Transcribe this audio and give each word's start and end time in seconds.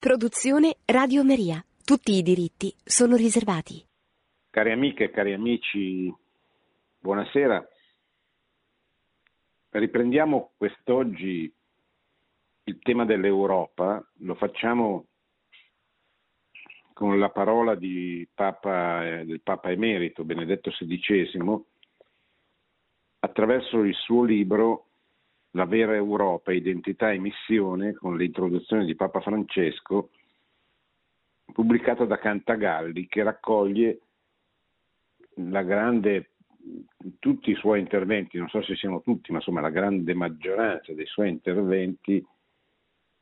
Produzione 0.00 0.76
Radio 0.86 1.22
Maria. 1.22 1.62
Tutti 1.84 2.12
i 2.12 2.22
diritti 2.22 2.74
sono 2.82 3.16
riservati. 3.16 3.84
Cari 4.48 4.72
amiche 4.72 5.10
cari 5.10 5.34
amici, 5.34 6.10
buonasera. 6.98 7.68
Riprendiamo 9.68 10.52
quest'oggi 10.56 11.54
il 12.64 12.78
tema 12.78 13.04
dell'Europa, 13.04 14.02
lo 14.20 14.34
facciamo 14.36 15.04
con 16.94 17.18
la 17.18 17.28
parola 17.28 17.74
Papa, 18.34 19.06
eh, 19.06 19.26
del 19.26 19.42
Papa 19.42 19.70
Emerito 19.70 20.24
Benedetto 20.24 20.70
XVI 20.70 21.62
attraverso 23.18 23.82
il 23.82 23.94
suo 23.96 24.24
libro 24.24 24.89
la 25.52 25.64
vera 25.64 25.94
Europa, 25.94 26.52
identità 26.52 27.10
e 27.10 27.18
missione, 27.18 27.94
con 27.94 28.16
l'introduzione 28.16 28.84
di 28.84 28.94
Papa 28.94 29.20
Francesco, 29.20 30.10
pubblicata 31.52 32.04
da 32.04 32.18
Cantagalli, 32.18 33.06
che 33.08 33.22
raccoglie 33.22 34.00
grande, 35.34 36.30
tutti 37.18 37.50
i 37.50 37.56
suoi 37.56 37.80
interventi, 37.80 38.38
non 38.38 38.48
so 38.48 38.62
se 38.62 38.76
siano 38.76 39.00
tutti, 39.00 39.32
ma 39.32 39.38
insomma 39.38 39.60
la 39.60 39.70
grande 39.70 40.14
maggioranza 40.14 40.92
dei 40.92 41.06
suoi 41.06 41.30
interventi 41.30 42.24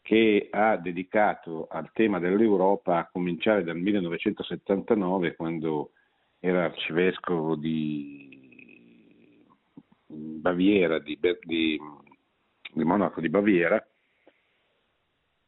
che 0.02 0.48
ha 0.50 0.76
dedicato 0.76 1.66
al 1.70 1.90
tema 1.92 2.18
dell'Europa 2.18 2.98
a 2.98 3.08
cominciare 3.10 3.62
dal 3.62 3.76
1979 3.76 5.36
quando 5.36 5.92
era 6.40 6.64
arcivescovo 6.64 7.56
di 7.56 9.44
Baviera, 10.06 10.98
di, 10.98 11.18
di 11.42 11.78
di 12.72 12.84
Monaco 12.84 13.20
di 13.20 13.28
Baviera, 13.28 13.84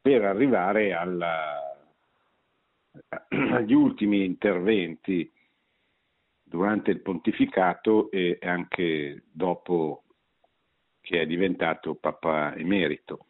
per 0.01 0.25
arrivare 0.25 0.93
alla, 0.93 1.61
agli 3.29 3.73
ultimi 3.73 4.25
interventi 4.25 5.31
durante 6.43 6.91
il 6.91 7.01
pontificato 7.01 8.11
e 8.11 8.39
anche 8.43 9.23
dopo 9.31 10.05
che 11.01 11.23
è 11.23 11.27
diventato 11.27 11.95
Papa 11.95 12.55
Emerito. 12.57 13.27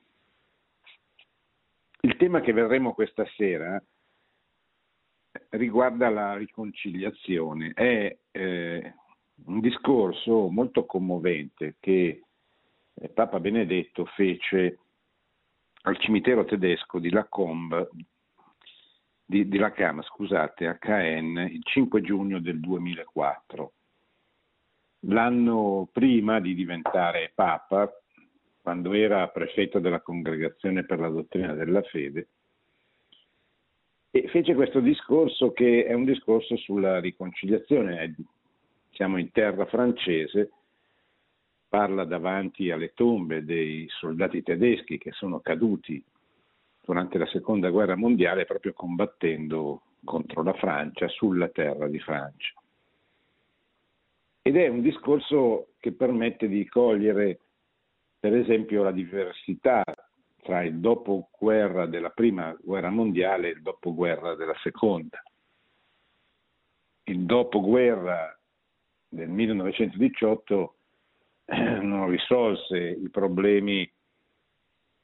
Il 2.03 2.17
tema 2.17 2.41
che 2.41 2.53
vedremo 2.53 2.95
questa 2.95 3.27
sera 3.37 3.83
riguarda 5.50 6.09
la 6.09 6.34
riconciliazione. 6.34 7.72
È 7.75 8.17
eh, 8.31 8.95
un 9.45 9.61
discorso 9.61 10.48
molto 10.48 10.87
commovente 10.87 11.77
che 11.78 12.22
Papa 13.09 13.41
Benedetto 13.41 14.05
fece 14.05 14.79
al 15.83 15.98
cimitero 15.98 16.45
tedesco 16.45 16.98
di 16.98 17.11
Lacombe, 17.11 17.89
di, 19.25 19.48
di 19.48 19.59
Lacam, 19.59 20.03
scusate, 20.03 20.67
a 20.67 20.77
Caen, 20.77 21.37
il 21.51 21.62
5 21.65 22.03
giugno 22.03 22.41
del 22.41 22.61
2004. 22.61 23.73
L'anno 25.05 25.89
prima 25.91 26.41
di 26.41 26.55
diventare 26.55 27.33
Papa, 27.34 27.91
quando 28.61 28.93
era 28.93 29.27
prefetto 29.28 29.78
della 29.78 30.03
Congregazione 30.03 30.84
per 30.84 30.98
la 30.98 31.09
Dottrina 31.09 31.55
della 31.55 31.81
Fede, 31.83 32.28
e 34.11 34.28
fece 34.28 34.55
questo 34.55 34.81
discorso 34.81 35.53
che 35.53 35.87
è 35.87 35.95
un 35.95 36.05
discorso 36.05 36.56
sulla 36.56 36.98
riconciliazione. 36.98 38.17
Siamo 38.91 39.17
in 39.19 39.31
terra 39.31 39.65
francese 39.67 40.51
parla 41.71 42.05
davanti 42.05 42.73
alle 42.73 42.93
tombe 42.95 43.45
dei 43.45 43.87
soldati 43.89 44.43
tedeschi 44.43 44.99
che 44.99 45.13
sono 45.13 45.39
caduti 45.39 46.05
durante 46.85 47.17
la 47.17 47.27
seconda 47.27 47.71
guerra 47.71 47.95
mondiale 47.95 48.45
proprio 48.45 48.73
combattendo 48.73 49.83
contro 50.03 50.43
la 50.43 50.53
Francia 50.55 51.07
sulla 51.07 51.49
terra 51.49 51.87
di 51.87 52.01
Francia. 52.01 52.53
Ed 54.43 54.57
è 54.57 54.67
un 54.67 54.83
discorso 54.83 55.69
che 55.79 55.93
permette 55.93 56.49
di 56.49 56.67
cogliere 56.67 57.39
per 58.19 58.34
esempio 58.34 58.83
la 58.83 58.91
diversità 58.91 59.84
tra 60.43 60.65
il 60.65 60.81
dopoguerra 60.81 61.87
della 61.87 62.11
prima 62.11 62.53
guerra 62.61 62.91
mondiale 62.91 63.47
e 63.47 63.53
il 63.53 63.62
dopoguerra 63.62 64.34
della 64.34 64.56
seconda. 64.61 65.23
Il 67.05 67.21
dopoguerra 67.27 68.37
del 69.09 69.28
1918 69.28 70.75
non 71.83 72.09
risolse 72.09 72.78
i 72.78 73.09
problemi 73.09 73.91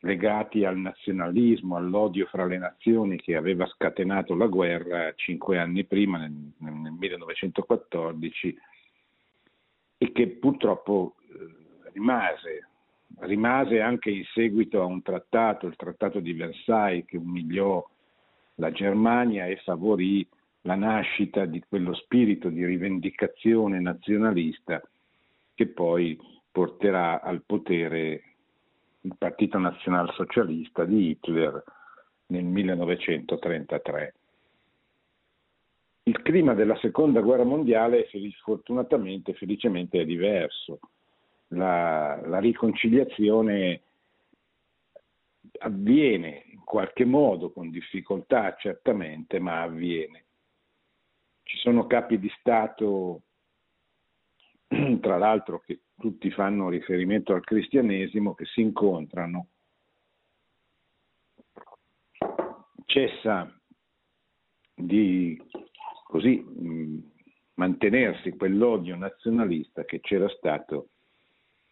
legati 0.01 0.65
al 0.65 0.79
nazionalismo, 0.79 1.77
all'odio 1.77 2.27
fra 2.27 2.45
le 2.45 2.59
nazioni 2.59 3.17
che 3.17 3.35
aveva 3.35 3.67
scatenato 3.67 4.35
la 4.37 4.47
guerra 4.47 5.13
cinque 5.17 5.59
anni 5.59 5.85
prima, 5.85 6.19
nel, 6.19 6.53
nel 6.59 6.93
1914, 6.93 8.57
e 9.99 10.13
che 10.13 10.29
purtroppo 10.29 11.17
eh, 11.29 11.91
rimase, 11.93 12.69
rimase 13.21 13.81
anche 13.81 14.11
in 14.11 14.25
seguito 14.33 14.81
a 14.81 14.85
un 14.85 15.03
trattato, 15.03 15.67
il 15.67 15.77
trattato 15.77 16.21
di 16.21 16.33
Versailles, 16.35 17.07
che 17.07 17.17
umiliò 17.17 17.85
la 18.57 18.71
Germania 18.71 19.47
e 19.47 19.57
favorì 19.57 20.27
la 20.63 20.77
nascita 20.77 21.45
di 21.47 21.63
quello 21.69 21.95
spirito 21.95 22.49
di 22.49 22.65
rivendicazione 22.65 23.81
nazionalista 23.81 24.81
che 25.57 25.67
poi 25.69 26.19
porterà 26.57 27.21
al 27.21 27.43
potere 27.45 28.23
il 29.03 29.15
Partito 29.19 29.59
Nazionalsocialista 29.59 30.87
di 30.87 31.11
Hitler 31.11 31.63
nel 32.29 32.45
1933. 32.45 34.15
Il 36.05 36.23
clima 36.23 36.55
della 36.55 36.79
seconda 36.79 37.21
guerra 37.21 37.45
mondiale 37.45 38.09
fortunatamente, 38.43 39.35
felicemente 39.35 40.01
è 40.01 40.07
diverso. 40.07 40.81
La, 41.49 42.23
la 42.25 42.39
riconciliazione 42.39 43.83
avviene 45.59 46.45
in 46.53 46.65
qualche 46.65 47.05
modo, 47.05 47.51
con 47.51 47.69
difficoltà 47.69 48.57
certamente, 48.57 49.39
ma 49.41 49.61
avviene. 49.61 50.25
Ci 51.43 51.59
sono 51.59 51.87
capi 51.87 52.19
di 52.19 52.33
Stato 52.39 53.25
tra 55.01 55.19
l'altro 55.19 55.61
che 55.61 55.81
tutti 55.99 56.31
fanno 56.31 56.69
riferimento 56.69 57.33
al 57.35 57.45
cristianesimo, 57.45 58.35
che 58.35 58.45
si 58.47 58.61
incontrano, 58.61 59.49
cessa 62.85 63.53
di 64.75 65.41
così 66.05 66.39
mh, 66.39 66.99
mantenersi 67.55 68.37
quell'odio 68.37 68.97
nazionalista 68.97 69.85
che 69.85 70.01
c'era 70.01 70.29
stato, 70.29 70.91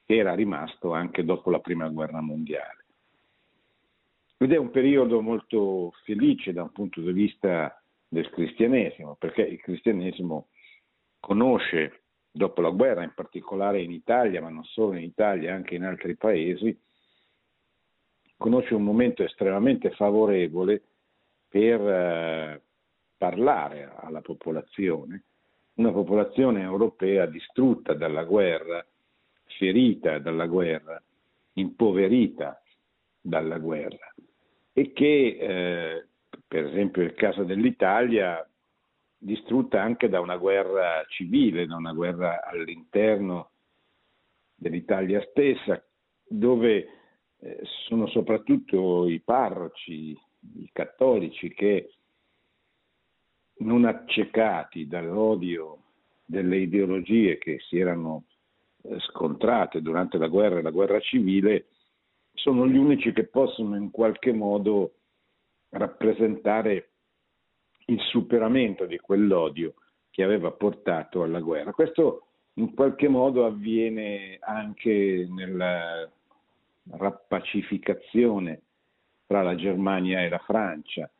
che 0.05 0.16
era 0.16 0.34
rimasto 0.34 0.93
anche 0.93 1.25
dopo 1.25 1.50
la 1.50 1.61
prima 1.61 1.88
guerra 1.88 2.21
mondiale. 2.21 2.84
Ed 4.37 4.53
è 4.53 4.56
un 4.56 4.71
periodo 4.71 5.21
molto 5.21 5.93
felice 6.05 6.53
da 6.53 6.62
un 6.62 6.72
punto 6.72 7.00
di 7.00 7.12
vista 7.12 7.82
del 8.09 8.28
cristianesimo, 8.31 9.16
perché 9.16 9.43
il 9.43 9.61
cristianesimo 9.61 10.49
conosce 11.21 12.04
dopo 12.37 12.61
la 12.61 12.71
guerra, 12.71 13.05
in 13.05 13.12
particolare 13.15 13.81
in 13.81 13.93
Italia, 13.93 14.41
ma 14.41 14.49
non 14.49 14.65
solo 14.65 14.97
in 14.97 15.05
Italia, 15.05 15.55
anche 15.55 15.77
in 15.77 15.84
altri 15.84 16.17
paesi, 16.17 16.77
conosce 18.37 18.75
un 18.75 18.83
momento 18.83 19.22
estremamente 19.22 19.91
favorevole 19.91 20.83
per 21.49 21.81
eh, 21.81 22.62
parlare 23.17 23.93
alla 23.94 24.21
popolazione, 24.21 25.23
una 25.75 25.93
popolazione 25.93 26.62
europea 26.62 27.27
distrutta 27.27 27.94
dalla 27.94 28.25
guerra, 28.25 28.84
ferita 29.56 30.19
dalla 30.19 30.47
guerra, 30.47 31.00
impoverita 31.53 32.61
dalla 33.21 33.59
guerra 33.59 34.12
e 34.73 34.93
che, 34.93 35.37
eh, 35.39 36.06
per 36.49 36.67
esempio, 36.67 37.03
il 37.03 37.15
caso 37.15 37.44
dell'Italia 37.44 38.44
distrutta 39.25 39.81
anche 39.82 40.11
da 40.11 40.21
una 40.21 40.37
guerra 40.37 41.03
civile, 41.09 41.67
da 41.67 41.76
una 41.76 41.94
guerra 41.94 42.44
all'interno 42.44 43.53
dell'Italia 44.55 45.25
stessa, 45.31 45.82
dove 46.29 46.88
eh, 47.38 47.61
sono 47.87 48.06
soprattutto 48.09 49.09
i 49.09 49.21
parroci, 49.21 50.11
i 50.11 50.69
cattolici 50.73 51.49
che 51.55 51.94
non 53.59 53.87
accecati 53.87 54.87
dall'odio 54.87 55.79
delle 56.26 56.59
ideologie 56.59 57.38
che 57.38 57.61
si 57.61 57.79
erano 57.79 58.25
eh, 58.82 58.99
scontrate 59.00 59.81
durante 59.81 60.19
la 60.19 60.29
guerra 60.29 60.59
e 60.59 60.62
la 60.62 60.71
guerra 60.71 61.00
civile, 61.00 61.69
sono 62.35 62.67
gli 62.67 62.76
unici 62.76 63.12
che 63.15 63.25
possono 63.25 63.76
in 63.76 63.91
qualche 63.91 64.32
modo 64.35 64.97
rappresentare 65.71 66.91
il 67.87 68.01
superamento 68.01 68.87
di 68.87 68.99
quell'odio 68.99 69.75
che 70.11 70.23
aveva 70.23 70.51
portato 70.53 71.23
alla 71.23 71.41
guerra. 71.41 71.73
Questo 71.73 72.27
in 72.55 72.73
qualche 72.75 73.09
modo 73.09 73.47
avviene 73.47 74.39
anche 74.41 75.27
nella 75.29 76.09
rappacificazione 76.91 78.61
tra 79.27 79.43
la 79.43 79.55
Germania 79.55 80.23
e 80.23 80.29
la 80.29 80.39
Francia. 80.39 81.11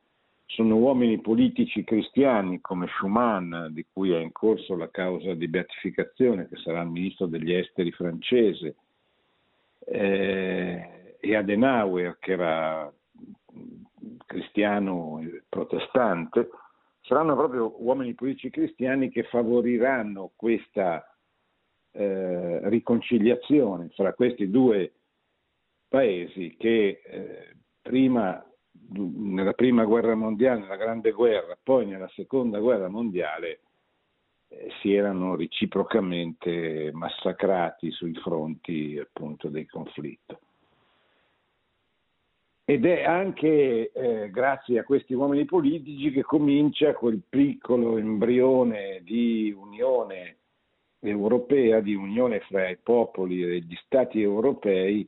sono 0.47 0.77
uomini 0.77 1.21
politici 1.21 1.83
cristiani 1.83 2.61
come 2.61 2.87
Schumann, 2.87 3.69
di 3.71 3.85
cui 3.91 4.13
è 4.13 4.19
in 4.19 4.31
corso 4.31 4.77
la 4.77 4.91
causa 4.91 5.35
di 5.35 5.49
beatificazione, 5.49 6.49
che 6.49 6.57
sarà 6.57 6.83
il 6.83 6.91
ministro 6.91 7.27
degli 7.27 7.53
esteri 7.53 7.91
francese, 7.91 8.77
eh, 9.87 11.17
e 11.19 11.35
Adenauer, 11.35 12.19
che 12.21 12.33
era 12.33 12.93
cristiano 14.27 15.21
protestante, 15.49 16.49
saranno 17.03 17.37
proprio 17.37 17.75
uomini 17.83 18.15
politici 18.15 18.51
cristiani 18.51 19.11
che 19.11 19.25
favoriranno 19.25 20.33
questa 20.35 21.07
eh, 21.93 22.69
riconciliazione 22.69 23.91
fra 23.95 24.13
questi 24.15 24.51
due 24.51 24.93
paesi 25.89 26.57
che 26.59 27.01
eh, 27.05 27.57
prima 27.81 28.45
nella 28.89 29.53
prima 29.53 29.85
guerra 29.85 30.15
mondiale, 30.15 30.61
nella 30.61 30.77
grande 30.77 31.13
guerra, 31.13 31.57
poi 31.63 31.87
nella 31.87 32.09
seconda 32.15 32.59
guerra 32.59 32.89
mondiale 32.89 33.61
eh, 34.49 34.69
si 34.81 34.93
erano 34.93 35.37
reciprocamente 35.37 36.91
massacrati 36.93 37.91
sui 37.91 38.15
fronti 38.15 38.99
appunto 38.99 39.49
del 39.49 39.69
conflitto. 39.71 40.41
Ed 42.67 42.87
è 42.87 43.05
anche 43.05 43.93
eh, 43.93 44.31
grazie 44.31 44.79
a 44.79 44.85
questi 44.85 45.13
uomini 45.13 45.45
politici 45.45 46.11
che 46.11 46.23
comincia 46.23 46.95
quel 46.95 47.21
piccolo 47.29 47.99
embrione 47.99 49.03
di 49.03 49.55
unione 49.55 50.37
europea, 51.01 51.81
di 51.81 51.95
unione 51.95 52.41
fra 52.41 52.69
i 52.69 52.79
popoli 52.83 53.43
e 53.43 53.59
gli 53.61 53.77
stati 53.85 54.23
europei 54.23 55.07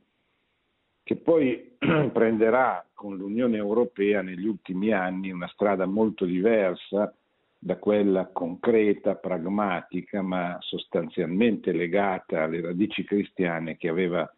che 1.02 1.16
poi 1.16 1.76
prenderà 2.12 2.84
con 2.92 3.16
l'Unione 3.16 3.56
Europea 3.56 4.20
negli 4.22 4.46
ultimi 4.46 4.92
anni 4.92 5.30
una 5.30 5.48
strada 5.48 5.86
molto 5.86 6.24
diversa 6.24 7.14
da 7.58 7.76
quella 7.76 8.26
concreta, 8.26 9.14
pragmatica, 9.14 10.20
ma 10.20 10.58
sostanzialmente 10.60 11.72
legata 11.72 12.42
alle 12.42 12.60
radici 12.60 13.02
cristiane 13.04 13.76
che 13.76 13.88
aveva 13.88 14.30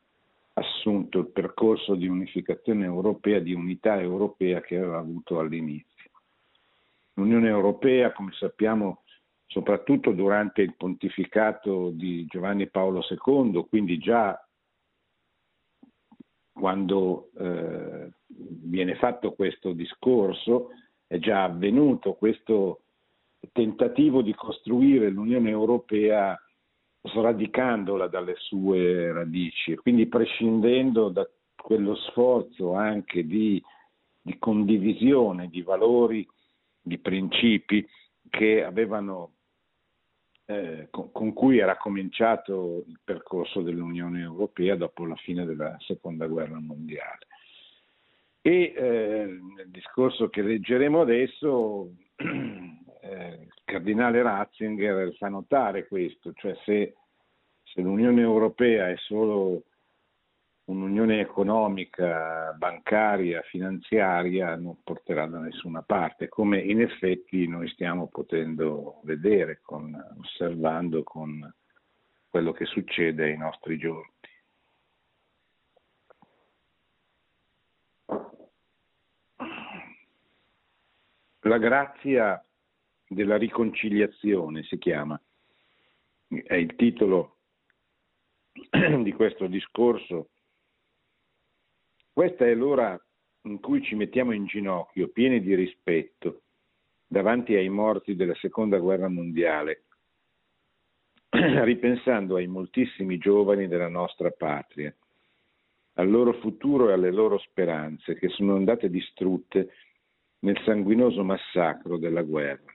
assunto 0.58 1.18
il 1.18 1.28
percorso 1.30 1.94
di 1.94 2.06
unificazione 2.06 2.84
europea, 2.84 3.38
di 3.40 3.52
unità 3.52 4.00
europea 4.00 4.60
che 4.60 4.76
aveva 4.76 4.98
avuto 4.98 5.38
all'inizio. 5.38 6.10
L'Unione 7.14 7.48
Europea, 7.48 8.12
come 8.12 8.32
sappiamo, 8.32 9.02
soprattutto 9.46 10.12
durante 10.12 10.62
il 10.62 10.74
pontificato 10.76 11.90
di 11.90 12.26
Giovanni 12.26 12.68
Paolo 12.68 13.00
II, 13.08 13.66
quindi 13.68 13.98
già 13.98 14.40
quando 16.52 17.30
eh, 17.38 18.10
viene 18.26 18.96
fatto 18.96 19.32
questo 19.32 19.72
discorso, 19.72 20.70
è 21.06 21.18
già 21.18 21.44
avvenuto 21.44 22.14
questo 22.14 22.82
tentativo 23.52 24.22
di 24.22 24.34
costruire 24.34 25.08
l'Unione 25.08 25.50
Europea 25.50 26.38
sradicandola 27.02 28.08
dalle 28.08 28.34
sue 28.36 29.12
radici 29.12 29.72
e 29.72 29.76
quindi 29.76 30.06
prescindendo 30.06 31.08
da 31.08 31.28
quello 31.56 31.94
sforzo 31.96 32.74
anche 32.74 33.26
di, 33.26 33.62
di 34.20 34.38
condivisione 34.38 35.48
di 35.48 35.62
valori, 35.62 36.26
di 36.80 36.98
principi 36.98 37.86
che 38.30 38.64
avevano 38.64 39.32
eh, 40.46 40.88
con, 40.90 41.12
con, 41.12 41.32
cui 41.34 41.58
era 41.58 41.76
cominciato 41.76 42.84
il 42.86 42.98
percorso 43.04 43.60
dell'Unione 43.60 44.22
Europea 44.22 44.76
dopo 44.76 45.04
la 45.04 45.16
fine 45.16 45.44
della 45.44 45.76
Seconda 45.80 46.26
Guerra 46.26 46.58
Mondiale. 46.58 47.26
E 48.40 48.72
eh, 48.74 49.38
nel 49.56 49.68
discorso 49.68 50.28
che 50.30 50.40
leggeremo 50.40 51.02
adesso, 51.02 51.90
eh, 53.00 53.38
il 53.42 53.52
cardinale 53.64 54.22
Ratzinger 54.22 55.14
fa 55.16 55.28
notare 55.28 55.86
questo, 55.86 56.32
cioè 56.34 56.56
se, 56.64 56.96
se 57.62 57.80
l'Unione 57.80 58.20
Europea 58.20 58.88
è 58.88 58.96
solo 58.96 59.62
un'unione 60.68 61.20
economica, 61.20 62.52
bancaria, 62.56 63.40
finanziaria 63.42 64.54
non 64.56 64.82
porterà 64.82 65.26
da 65.26 65.38
nessuna 65.38 65.82
parte, 65.82 66.28
come 66.28 66.60
in 66.60 66.80
effetti 66.80 67.46
noi 67.46 67.68
stiamo 67.68 68.08
potendo 68.08 69.00
vedere, 69.04 69.60
con, 69.62 69.96
osservando 70.20 71.02
con 71.02 71.50
quello 72.28 72.52
che 72.52 72.66
succede 72.66 73.24
ai 73.24 73.38
nostri 73.38 73.78
giorni. 73.78 74.12
La 81.42 81.56
grazia 81.56 82.42
della 83.08 83.36
riconciliazione 83.36 84.62
si 84.64 84.78
chiama, 84.78 85.20
è 86.28 86.54
il 86.54 86.74
titolo 86.76 87.38
di 89.02 89.12
questo 89.12 89.46
discorso 89.46 90.30
questa 92.18 92.46
è 92.46 92.52
l'ora 92.52 93.00
in 93.42 93.60
cui 93.60 93.80
ci 93.80 93.94
mettiamo 93.94 94.32
in 94.32 94.46
ginocchio, 94.46 95.06
pieni 95.06 95.40
di 95.40 95.54
rispetto, 95.54 96.42
davanti 97.06 97.54
ai 97.54 97.68
morti 97.68 98.16
della 98.16 98.34
seconda 98.34 98.76
guerra 98.78 99.06
mondiale, 99.06 99.84
ripensando 101.30 102.34
ai 102.34 102.48
moltissimi 102.48 103.18
giovani 103.18 103.68
della 103.68 103.86
nostra 103.86 104.32
patria, 104.32 104.92
al 105.92 106.10
loro 106.10 106.32
futuro 106.40 106.88
e 106.88 106.94
alle 106.94 107.12
loro 107.12 107.38
speranze 107.38 108.16
che 108.16 108.30
sono 108.30 108.56
andate 108.56 108.90
distrutte 108.90 109.72
nel 110.40 110.60
sanguinoso 110.64 111.22
massacro 111.22 111.98
della 111.98 112.22
guerra. 112.22 112.74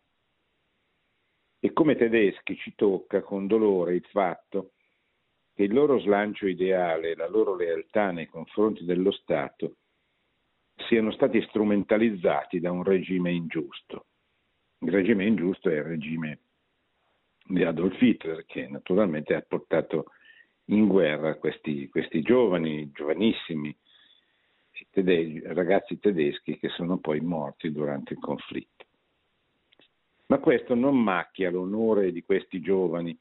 E 1.66 1.72
come 1.72 1.96
tedeschi 1.96 2.58
ci 2.58 2.76
tocca 2.76 3.22
con 3.22 3.48
dolore 3.48 3.96
il 3.96 4.06
fatto 4.12 4.72
che 5.54 5.64
il 5.64 5.72
loro 5.72 5.98
slancio 5.98 6.46
ideale 6.46 7.16
la 7.16 7.30
loro 7.30 7.56
lealtà 7.56 8.12
nei 8.12 8.28
confronti 8.28 8.84
dello 8.84 9.12
Stato 9.12 9.78
siano 10.76 11.14
stati 11.14 11.42
strumentalizzati 11.44 12.60
da 12.60 12.70
un 12.70 12.84
regime 12.84 13.32
ingiusto. 13.32 14.08
Il 14.80 14.92
regime 14.92 15.26
ingiusto 15.26 15.70
è 15.70 15.76
il 15.76 15.84
regime 15.84 16.40
di 17.46 17.64
Adolf 17.64 18.02
Hitler 18.02 18.44
che 18.46 18.68
naturalmente 18.68 19.34
ha 19.34 19.42
portato 19.42 20.08
in 20.66 20.86
guerra 20.86 21.36
questi, 21.36 21.88
questi 21.88 22.22
giovani, 22.22 22.92
giovanissimi 22.92 23.74
tede- 24.90 25.44
ragazzi 25.54 25.98
tedeschi 25.98 26.58
che 26.58 26.68
sono 26.68 26.98
poi 26.98 27.22
morti 27.22 27.72
durante 27.72 28.12
il 28.12 28.20
conflitto. 28.20 28.83
Ma 30.34 30.40
questo 30.40 30.74
non 30.74 31.00
macchia 31.00 31.52
l'onore 31.52 32.12
di 32.12 32.24
questi 32.24 32.60
giovani 32.60 33.16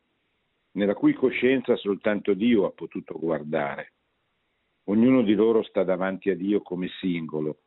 nella 0.78 0.94
cui 0.94 1.12
coscienza 1.12 1.76
soltanto 1.76 2.32
Dio 2.32 2.64
ha 2.64 2.70
potuto 2.70 3.18
guardare. 3.18 3.92
Ognuno 4.84 5.20
di 5.20 5.34
loro 5.34 5.62
sta 5.62 5.84
davanti 5.84 6.30
a 6.30 6.34
Dio 6.34 6.62
come 6.62 6.88
singolo, 7.00 7.64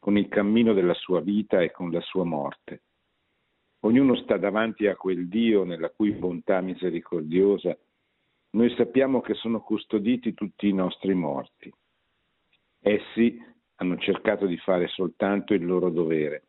con 0.00 0.18
il 0.18 0.26
cammino 0.26 0.72
della 0.72 0.94
sua 0.94 1.20
vita 1.20 1.60
e 1.60 1.70
con 1.70 1.92
la 1.92 2.00
sua 2.00 2.24
morte. 2.24 2.82
Ognuno 3.84 4.16
sta 4.16 4.36
davanti 4.36 4.88
a 4.88 4.96
quel 4.96 5.28
Dio 5.28 5.62
nella 5.62 5.90
cui 5.90 6.10
bontà 6.10 6.60
misericordiosa 6.60 7.78
noi 8.50 8.74
sappiamo 8.74 9.20
che 9.20 9.34
sono 9.34 9.60
custoditi 9.60 10.34
tutti 10.34 10.66
i 10.66 10.74
nostri 10.74 11.14
morti. 11.14 11.72
Essi 12.80 13.40
hanno 13.76 13.96
cercato 13.98 14.46
di 14.46 14.56
fare 14.56 14.88
soltanto 14.88 15.54
il 15.54 15.64
loro 15.64 15.88
dovere 15.88 16.46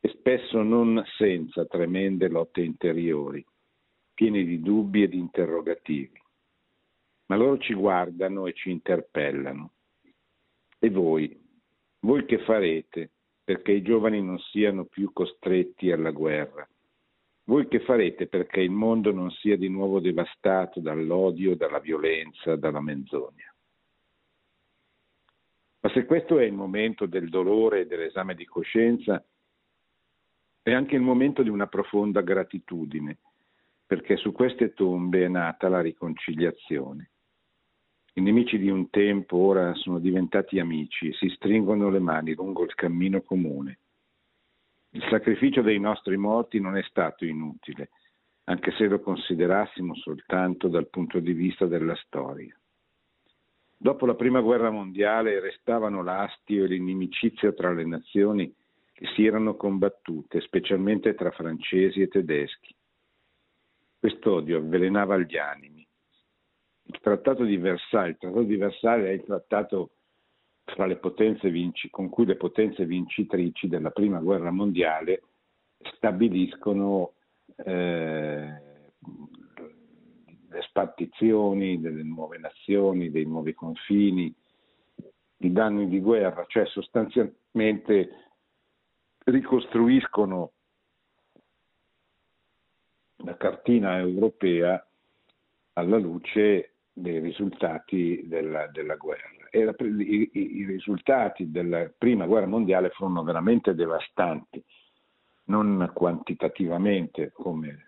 e 0.00 0.08
spesso 0.08 0.62
non 0.62 1.02
senza 1.16 1.66
tremende 1.66 2.28
lotte 2.28 2.62
interiori 2.62 3.44
pieni 4.20 4.44
di 4.44 4.60
dubbi 4.60 5.02
e 5.02 5.08
di 5.08 5.18
interrogativi. 5.18 6.22
Ma 7.28 7.36
loro 7.36 7.56
ci 7.56 7.72
guardano 7.72 8.46
e 8.46 8.52
ci 8.52 8.70
interpellano. 8.70 9.72
E 10.78 10.90
voi? 10.90 11.40
Voi 12.00 12.26
che 12.26 12.38
farete 12.40 13.12
perché 13.42 13.72
i 13.72 13.80
giovani 13.80 14.22
non 14.22 14.38
siano 14.38 14.84
più 14.84 15.10
costretti 15.14 15.90
alla 15.90 16.10
guerra? 16.10 16.68
Voi 17.44 17.66
che 17.66 17.80
farete 17.80 18.26
perché 18.26 18.60
il 18.60 18.70
mondo 18.70 19.10
non 19.10 19.30
sia 19.30 19.56
di 19.56 19.70
nuovo 19.70 20.00
devastato 20.00 20.80
dall'odio, 20.80 21.56
dalla 21.56 21.80
violenza, 21.80 22.56
dalla 22.56 22.82
menzogna? 22.82 23.54
Ma 25.80 25.90
se 25.92 26.04
questo 26.04 26.38
è 26.38 26.44
il 26.44 26.52
momento 26.52 27.06
del 27.06 27.30
dolore 27.30 27.80
e 27.80 27.86
dell'esame 27.86 28.34
di 28.34 28.44
coscienza, 28.44 29.24
è 30.70 30.74
anche 30.74 30.94
il 30.94 31.02
momento 31.02 31.42
di 31.42 31.48
una 31.48 31.66
profonda 31.66 32.20
gratitudine 32.20 33.18
perché 33.90 34.16
su 34.16 34.30
queste 34.30 34.72
tombe 34.72 35.24
è 35.24 35.28
nata 35.28 35.68
la 35.68 35.80
riconciliazione. 35.80 37.10
I 38.14 38.20
nemici 38.20 38.56
di 38.56 38.70
un 38.70 38.88
tempo 38.88 39.36
ora 39.36 39.74
sono 39.74 39.98
diventati 39.98 40.60
amici 40.60 41.08
e 41.08 41.12
si 41.14 41.28
stringono 41.30 41.90
le 41.90 41.98
mani 41.98 42.34
lungo 42.34 42.62
il 42.62 42.72
cammino 42.74 43.20
comune. 43.22 43.78
Il 44.90 45.04
sacrificio 45.10 45.62
dei 45.62 45.80
nostri 45.80 46.16
morti 46.16 46.60
non 46.60 46.76
è 46.76 46.82
stato 46.84 47.24
inutile, 47.24 47.90
anche 48.44 48.70
se 48.72 48.86
lo 48.86 49.00
considerassimo 49.00 49.96
soltanto 49.96 50.68
dal 50.68 50.88
punto 50.88 51.18
di 51.18 51.32
vista 51.32 51.66
della 51.66 51.96
storia. 51.96 52.56
Dopo 53.76 54.06
la 54.06 54.14
prima 54.14 54.40
guerra 54.40 54.70
mondiale 54.70 55.40
restavano 55.40 56.04
l'astio 56.04 56.62
e 56.62 56.68
l'inimicizia 56.68 57.52
tra 57.52 57.72
le 57.72 57.84
nazioni 57.84 58.54
si 59.14 59.24
erano 59.24 59.56
combattute, 59.56 60.40
specialmente 60.40 61.14
tra 61.14 61.30
francesi 61.30 62.02
e 62.02 62.08
tedeschi. 62.08 62.74
Quest'odio 63.98 64.58
avvelenava 64.58 65.18
gli 65.18 65.36
animi. 65.36 65.86
Il 66.84 66.98
trattato 67.00 67.44
di 67.44 67.56
Versailles, 67.56 68.14
il 68.14 68.18
trattato 68.18 68.42
di 68.44 68.56
Versailles 68.56 69.08
è 69.08 69.12
il 69.12 69.24
trattato 69.24 69.90
vinci, 71.50 71.90
con 71.90 72.08
cui 72.08 72.26
le 72.26 72.36
potenze 72.36 72.84
vincitrici 72.86 73.68
della 73.68 73.90
prima 73.90 74.20
guerra 74.20 74.50
mondiale 74.50 75.22
stabiliscono 75.96 77.14
eh, 77.64 78.68
le 80.48 80.62
spartizioni 80.62 81.80
delle 81.80 82.02
nuove 82.02 82.38
nazioni, 82.38 83.10
dei 83.10 83.24
nuovi 83.24 83.54
confini, 83.54 84.34
i 85.38 85.52
danni 85.52 85.88
di 85.88 86.00
guerra, 86.00 86.44
cioè 86.46 86.66
sostanzialmente 86.66 88.29
ricostruiscono 89.24 90.52
la 93.16 93.36
cartina 93.36 93.98
europea 93.98 94.84
alla 95.74 95.98
luce 95.98 96.74
dei 96.92 97.18
risultati 97.18 98.26
della, 98.26 98.66
della 98.68 98.96
guerra. 98.96 99.28
La, 99.52 99.74
i, 99.78 100.30
I 100.32 100.64
risultati 100.64 101.50
della 101.50 101.90
prima 101.96 102.26
guerra 102.26 102.46
mondiale 102.46 102.90
furono 102.90 103.22
veramente 103.22 103.74
devastanti, 103.74 104.62
non 105.44 105.90
quantitativamente 105.92 107.30
come 107.32 107.86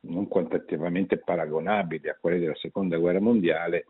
non 0.00 0.26
quantitativamente 0.28 1.18
paragonabili 1.18 2.08
a 2.08 2.16
quelli 2.18 2.40
della 2.40 2.56
seconda 2.56 2.96
guerra 2.96 3.20
mondiale, 3.20 3.86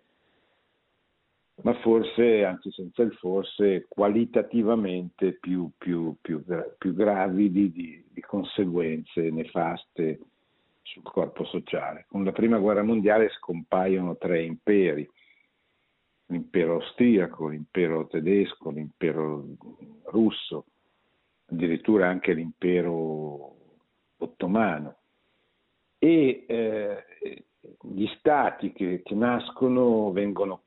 ma 1.62 1.74
forse, 1.80 2.44
anzi 2.44 2.70
senza 2.70 3.02
il 3.02 3.12
forse, 3.14 3.86
qualitativamente 3.88 5.38
più, 5.38 5.70
più, 5.76 6.14
più, 6.20 6.44
più 6.78 6.94
gravi 6.94 7.50
di, 7.50 7.72
di, 7.72 8.20
conseguenze 8.20 9.30
nefaste 9.30 10.20
sul 10.82 11.02
corpo 11.02 11.44
sociale. 11.44 12.04
Con 12.08 12.24
la 12.24 12.32
prima 12.32 12.58
guerra 12.58 12.82
mondiale 12.82 13.30
scompaiono 13.30 14.16
tre 14.16 14.42
imperi, 14.42 15.08
l'impero 16.26 16.74
austriaco, 16.74 17.48
l'impero 17.48 18.06
tedesco, 18.06 18.70
l'impero 18.70 19.44
russo, 20.04 20.66
addirittura 21.46 22.08
anche 22.08 22.34
l'impero 22.34 23.56
ottomano. 24.18 24.96
E 25.98 26.44
eh, 26.46 27.04
gli 27.82 28.06
stati 28.18 28.72
che, 28.72 29.02
che 29.02 29.14
nascono 29.14 30.12
vengono 30.12 30.62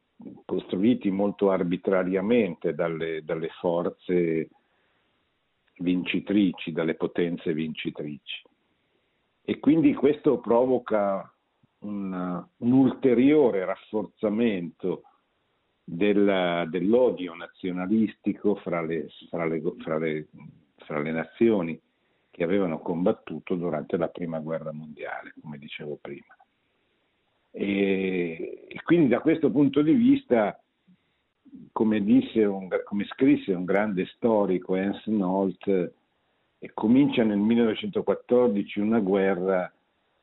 costruiti 0.45 1.09
molto 1.09 1.51
arbitrariamente 1.51 2.73
dalle, 2.73 3.23
dalle 3.23 3.49
forze 3.59 4.49
vincitrici, 5.77 6.71
dalle 6.71 6.95
potenze 6.95 7.53
vincitrici. 7.53 8.43
E 9.43 9.59
quindi 9.59 9.93
questo 9.93 10.39
provoca 10.39 11.31
un, 11.79 12.45
un 12.57 12.71
ulteriore 12.71 13.65
rafforzamento 13.65 15.03
del, 15.83 16.67
dell'odio 16.69 17.33
nazionalistico 17.33 18.55
fra 18.55 18.81
le, 18.81 19.07
fra, 19.29 19.45
le, 19.45 19.61
fra, 19.79 19.97
le, 19.97 20.27
fra 20.77 20.99
le, 20.99 21.11
nazioni 21.11 21.81
che 22.29 22.43
avevano 22.43 22.79
combattuto 22.79 23.55
durante 23.55 23.97
la 23.97 24.07
prima 24.07 24.39
guerra 24.39 24.71
mondiale, 24.71 25.33
come 25.41 25.57
dicevo 25.57 25.97
prima. 25.99 26.35
E, 27.51 28.65
e 28.67 28.81
quindi 28.83 29.09
da 29.09 29.19
questo 29.19 29.51
punto 29.51 29.81
di 29.81 29.93
vista, 29.93 30.59
come, 31.71 31.97
un, 31.97 32.69
come 32.83 33.05
scrisse 33.05 33.53
un 33.53 33.65
grande 33.65 34.05
storico, 34.15 34.75
Ernst 34.75 35.07
Nolt, 35.07 35.93
comincia 36.73 37.23
nel 37.23 37.39
1914 37.39 38.79
una 38.79 38.99
guerra 38.99 39.71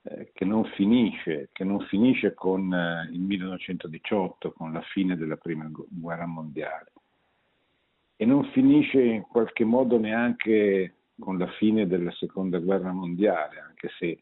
eh, 0.02 0.30
che 0.32 0.44
non 0.44 0.64
finisce, 0.76 1.48
che 1.52 1.64
non 1.64 1.80
finisce 1.86 2.34
con 2.34 2.72
eh, 2.72 3.08
il 3.12 3.20
1918, 3.20 4.52
con 4.52 4.72
la 4.72 4.82
fine 4.92 5.16
della 5.16 5.36
prima 5.36 5.68
guerra 5.70 6.26
mondiale, 6.26 6.92
e 8.16 8.24
non 8.24 8.44
finisce 8.52 9.02
in 9.02 9.22
qualche 9.22 9.64
modo 9.64 9.98
neanche 9.98 10.94
con 11.18 11.36
la 11.36 11.48
fine 11.58 11.86
della 11.86 12.12
seconda 12.12 12.58
guerra 12.58 12.92
mondiale, 12.92 13.60
anche 13.60 13.88
se 13.98 14.18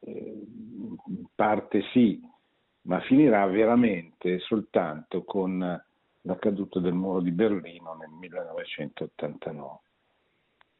eh, 0.00 0.46
parte 1.34 1.82
sì, 1.92 2.20
ma 2.82 3.00
finirà 3.00 3.46
veramente 3.46 4.38
soltanto 4.40 5.24
con 5.24 5.58
la 6.22 6.36
caduta 6.38 6.80
del 6.80 6.94
muro 6.94 7.20
di 7.20 7.30
Berlino 7.30 7.94
nel 7.94 8.10
1989. 8.10 9.78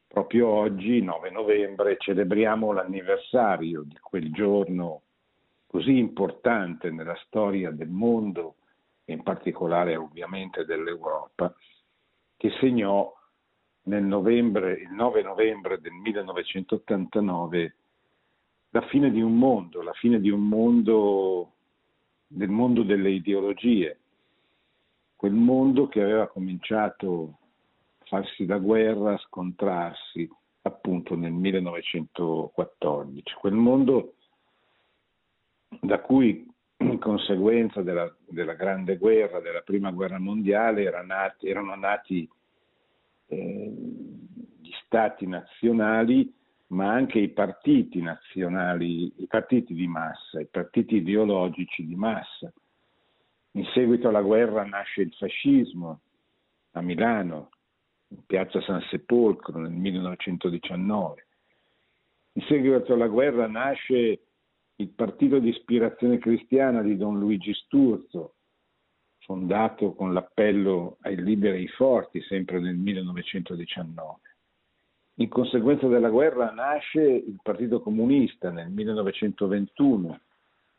Proprio 0.09 0.49
oggi, 0.49 1.03
9 1.03 1.31
novembre, 1.31 1.97
celebriamo 1.99 2.73
l'anniversario 2.73 3.83
di 3.83 3.97
quel 4.01 4.33
giorno 4.33 5.03
così 5.67 5.99
importante 5.99 6.91
nella 6.91 7.17
storia 7.27 7.71
del 7.71 7.91
mondo 7.91 8.57
e 9.05 9.13
in 9.13 9.23
particolare 9.23 9.97
ovviamente 9.97 10.65
dell'Europa, 10.65 11.55
che 12.37 12.51
segnò 12.59 13.15
nel 13.83 14.03
novembre, 14.03 14.73
il 14.73 14.91
9 14.91 15.23
novembre 15.23 15.79
del 15.81 15.93
1989 15.93 17.75
la 18.71 18.83
fine 18.83 19.11
di 19.11 19.21
un 19.21 19.37
mondo, 19.37 19.83
la 19.83 19.95
fine 19.95 20.21
di 20.21 20.31
un 20.31 20.47
mondo, 20.47 21.55
del 22.27 22.51
mondo 22.51 22.83
delle 22.83 23.11
ideologie, 23.11 23.99
quel 25.17 25.33
mondo 25.33 25.89
che 25.89 26.03
aveva 26.03 26.29
cominciato 26.29 27.39
a 27.99 28.05
farsi 28.05 28.47
la 28.47 28.59
guerra, 28.59 29.15
a 29.15 29.19
scontrarsi 29.19 30.31
appunto 30.63 31.17
nel 31.17 31.33
1914, 31.33 33.35
quel 33.35 33.55
mondo 33.55 34.15
da 35.81 36.01
cui 36.01 36.47
in 36.81 36.99
conseguenza 36.99 37.83
della, 37.83 38.15
della 38.27 38.55
grande 38.55 38.99
guerra, 38.99 39.41
della 39.41 39.63
prima 39.63 39.91
guerra 39.91 40.19
mondiale, 40.19 40.85
era 40.85 41.03
nati, 41.03 41.49
erano 41.49 41.75
nati 41.75 42.29
eh, 43.27 43.75
gli 44.61 44.71
stati 44.85 45.27
nazionali 45.27 46.33
ma 46.69 46.93
anche 46.93 47.19
i 47.19 47.29
partiti 47.31 48.01
nazionali, 48.03 49.13
i 49.23 49.27
partiti 49.27 49.75
di 49.75 49.87
massa, 49.87 50.41
i 50.41 50.47
partiti 50.47 50.97
ideologici 50.97 51.87
di 51.87 51.95
massa. 51.95 52.53
In 53.53 53.65
seguito 53.73 54.09
alla 54.09 54.23
guerra 54.23 54.65
nasce 54.65 55.03
il 55.03 55.13
fascismo 55.15 56.01
a 56.73 56.83
Milano, 56.83 57.51
in 58.09 58.25
piazza 58.27 58.61
San 58.63 58.83
Sepolcro 58.91 59.59
nel 59.59 59.73
1919. 59.73 61.27
In 62.33 62.43
seguito 62.43 62.93
alla 62.93 63.09
guerra 63.09 63.47
nasce 63.47 64.21
il 64.77 64.89
partito 64.91 65.39
di 65.39 65.49
ispirazione 65.49 66.19
cristiana 66.19 66.83
di 66.83 66.97
Don 66.97 67.19
Luigi 67.19 67.53
Sturzo, 67.55 68.35
fondato 69.21 69.95
con 69.95 70.13
l'appello 70.13 70.99
ai 71.01 71.17
liberi 71.17 71.57
e 71.57 71.61
ai 71.61 71.69
forti, 71.69 72.21
sempre 72.23 72.61
nel 72.61 72.77
1919. 72.77 74.21
In 75.21 75.29
conseguenza 75.29 75.89
della 75.89 76.11
guerra 76.11 76.53
nasce 76.53 77.03
il 77.03 77.41
Partito 77.43 77.81
Comunista 77.81 78.51
nel 78.51 78.71
1921 78.71 80.21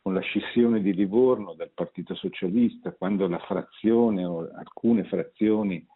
con 0.00 0.14
la 0.14 0.20
scissione 0.20 0.80
di 0.80 0.94
Livorno 0.94 1.52
dal 1.52 1.70
Partito 1.74 2.14
Socialista, 2.14 2.92
quando 2.92 3.28
la 3.28 3.38
frazione 3.40 4.24
o 4.24 4.50
alcune 4.54 5.04
frazioni 5.04 5.86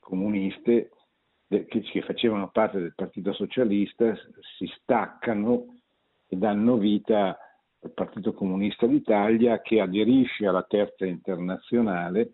comuniste 0.00 0.90
che 1.46 2.02
facevano 2.04 2.50
parte 2.50 2.80
del 2.80 2.94
Partito 2.96 3.32
Socialista 3.32 4.12
si 4.58 4.66
staccano 4.80 5.76
e 6.26 6.36
danno 6.36 6.78
vita 6.78 7.38
al 7.80 7.92
Partito 7.92 8.32
Comunista 8.32 8.88
d'Italia 8.88 9.60
che 9.60 9.80
aderisce 9.80 10.48
alla 10.48 10.64
terza 10.64 11.06
internazionale, 11.06 12.32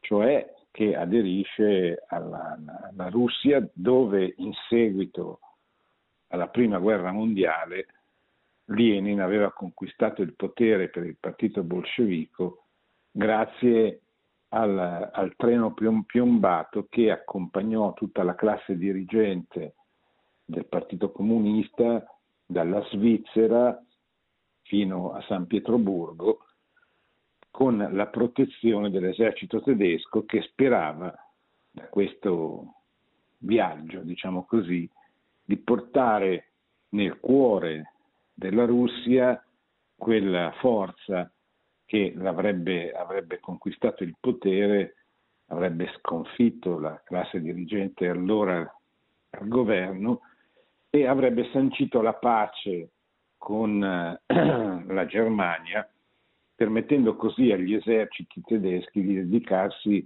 cioè 0.00 0.54
che 0.70 0.96
aderisce 0.96 2.04
alla, 2.08 2.56
alla 2.90 3.08
Russia 3.08 3.66
dove 3.72 4.34
in 4.36 4.52
seguito 4.68 5.40
alla 6.28 6.48
prima 6.48 6.78
guerra 6.78 7.10
mondiale 7.10 7.86
Lenin 8.66 9.20
aveva 9.20 9.52
conquistato 9.52 10.22
il 10.22 10.34
potere 10.34 10.88
per 10.88 11.04
il 11.04 11.16
partito 11.18 11.62
bolscevico 11.62 12.64
grazie 13.10 14.02
al, 14.48 15.10
al, 15.12 15.34
treno 15.36 15.74
piombato 16.06 16.86
che 16.88 17.10
accompagnò 17.10 17.92
tutta 17.94 18.22
la 18.22 18.34
classe 18.34 18.76
dirigente 18.76 19.74
del 20.44 20.66
Partito 20.66 21.10
Comunista 21.12 22.06
dalla 22.44 22.82
Svizzera 22.90 23.78
fino 24.62 25.12
a 25.12 25.22
San 25.22 25.46
Pietroburgo 25.46 26.46
con 27.58 27.88
la 27.90 28.06
protezione 28.06 28.88
dell'esercito 28.88 29.60
tedesco 29.60 30.24
che 30.24 30.42
sperava 30.42 31.12
da 31.68 31.88
questo 31.88 32.82
viaggio, 33.38 34.02
diciamo 34.02 34.44
così, 34.44 34.88
di 35.42 35.56
portare 35.56 36.52
nel 36.90 37.18
cuore 37.18 37.94
della 38.32 38.64
Russia 38.64 39.44
quella 39.96 40.52
forza 40.60 41.28
che 41.84 42.14
avrebbe 42.22 43.40
conquistato 43.40 44.04
il 44.04 44.14
potere 44.20 44.94
avrebbe 45.46 45.92
sconfitto 45.96 46.78
la 46.78 47.02
classe 47.04 47.40
dirigente 47.40 48.06
allora 48.06 48.58
al 49.30 49.48
governo 49.48 50.20
e 50.90 51.08
avrebbe 51.08 51.50
sancito 51.50 52.02
la 52.02 52.14
pace 52.14 52.90
con 53.36 53.82
eh, 53.82 54.20
la 54.94 55.06
Germania, 55.06 55.90
permettendo 56.58 57.14
così 57.14 57.52
agli 57.52 57.72
eserciti 57.72 58.42
tedeschi 58.44 59.00
di 59.00 59.14
dedicarsi 59.14 60.04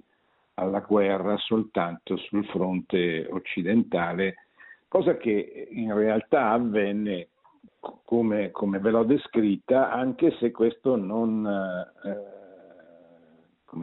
alla 0.56 0.80
guerra 0.80 1.38
soltanto 1.38 2.18
sul 2.18 2.44
fronte 2.44 3.26
occidentale, 3.30 4.34
cosa 4.86 5.16
che 5.16 5.68
in 5.70 5.94
realtà 5.94 6.50
avvenne 6.50 7.28
come, 8.04 8.50
come 8.50 8.78
ve 8.80 8.90
l'ho 8.90 9.04
descritta, 9.04 9.90
anche 9.90 10.36
se 10.40 10.50
questo 10.50 10.94
non, 10.96 11.46
eh, 12.04 12.20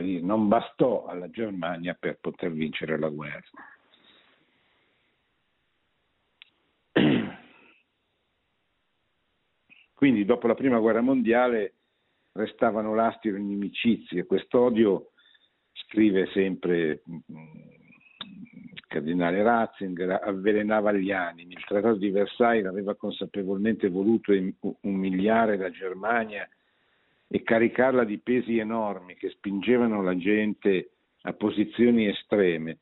dire, 0.03 0.23
non 0.23 0.47
bastò 0.47 1.07
alla 1.07 1.31
Germania 1.31 1.97
per 1.99 2.19
poter 2.21 2.51
vincere 2.51 2.99
la 2.99 3.09
guerra. 3.09 3.41
Quindi 9.95 10.23
dopo 10.23 10.45
la 10.45 10.53
prima 10.53 10.77
guerra 10.77 11.01
mondiale 11.01 11.73
restavano 12.39 12.95
lasti 12.95 13.27
e 13.27 13.37
inimicizie. 13.37 14.25
Quest'odio, 14.25 15.11
scrive 15.73 16.27
sempre 16.27 16.77
il 16.77 17.01
mm, 17.11 17.47
cardinale 18.87 19.43
Ratzinger, 19.43 20.21
avvelenava 20.23 20.91
gli 20.91 21.11
animi. 21.11 21.53
Il 21.53 21.65
trattato 21.65 21.97
di 21.97 22.09
Versailles 22.09 22.65
aveva 22.65 22.95
consapevolmente 22.95 23.89
voluto 23.89 24.33
umiliare 24.81 25.57
la 25.57 25.69
Germania 25.69 26.49
e 27.27 27.43
caricarla 27.43 28.03
di 28.03 28.17
pesi 28.17 28.57
enormi 28.57 29.15
che 29.15 29.29
spingevano 29.29 30.01
la 30.01 30.17
gente 30.17 30.91
a 31.23 31.33
posizioni 31.33 32.07
estreme, 32.07 32.77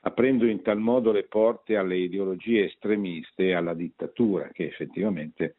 aprendo 0.00 0.46
in 0.46 0.62
tal 0.62 0.78
modo 0.78 1.10
le 1.10 1.24
porte 1.24 1.76
alle 1.76 1.96
ideologie 1.96 2.66
estremiste 2.66 3.46
e 3.46 3.54
alla 3.54 3.74
dittatura 3.74 4.48
che 4.52 4.66
effettivamente 4.66 5.56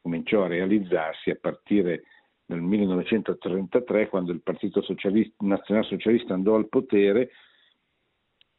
cominciò 0.00 0.44
a 0.44 0.48
realizzarsi 0.48 1.30
a 1.30 1.38
partire 1.38 2.04
dal 2.46 2.60
1933 2.60 4.08
quando 4.08 4.32
il 4.32 4.40
Partito 4.40 4.80
Socialista, 4.80 5.34
Nazionalsocialista 5.44 6.32
andò 6.32 6.54
al 6.54 6.68
potere 6.68 7.30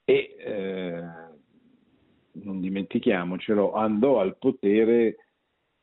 e 0.04 0.36
eh, 0.38 1.04
non 2.44 2.60
dimentichiamocelo, 2.60 3.74
andò 3.74 4.20
al 4.20 4.38
potere 4.38 5.16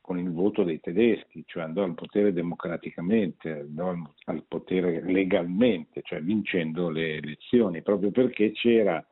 con 0.02 0.18
il 0.18 0.30
voto 0.30 0.64
dei 0.64 0.80
tedeschi, 0.80 1.44
cioè 1.46 1.62
andò 1.62 1.82
al 1.82 1.94
potere 1.94 2.34
democraticamente, 2.34 3.61
andò 3.61 3.96
al 4.26 4.44
potere 4.46 5.02
legalmente, 5.02 6.02
cioè 6.02 6.20
vincendo 6.20 6.90
le 6.90 7.16
elezioni, 7.16 7.80
proprio 7.80 8.11
perché 8.11 8.52
c'era 8.52 9.04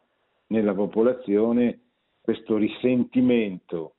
nella 0.48 0.74
popolazione 0.74 1.80
questo 2.20 2.58
risentimento 2.58 3.94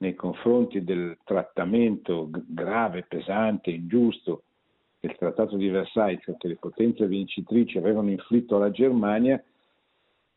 nei 0.00 0.14
confronti 0.14 0.82
del 0.82 1.18
trattamento 1.24 2.28
grave, 2.30 3.04
pesante, 3.06 3.70
ingiusto 3.70 4.44
che 4.98 5.06
il 5.06 5.16
Trattato 5.16 5.56
di 5.56 5.68
Versailles, 5.68 6.22
cioè 6.22 6.36
che 6.36 6.48
le 6.48 6.56
potenze 6.56 7.06
vincitrici 7.06 7.76
avevano 7.78 8.10
inflitto 8.10 8.56
alla 8.56 8.70
Germania, 8.70 9.42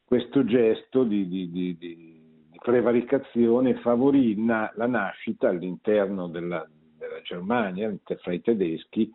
questo 0.05 0.43
gesto 0.43 1.03
di, 1.03 1.27
di, 1.27 1.51
di, 1.51 1.77
di 1.77 2.59
prevaricazione 2.61 3.75
favorì 3.75 4.35
na, 4.37 4.71
la 4.75 4.87
nascita 4.87 5.47
all'interno 5.49 6.27
della, 6.27 6.67
della 6.97 7.21
Germania, 7.21 7.93
fra 8.03 8.33
i 8.33 8.41
tedeschi, 8.41 9.11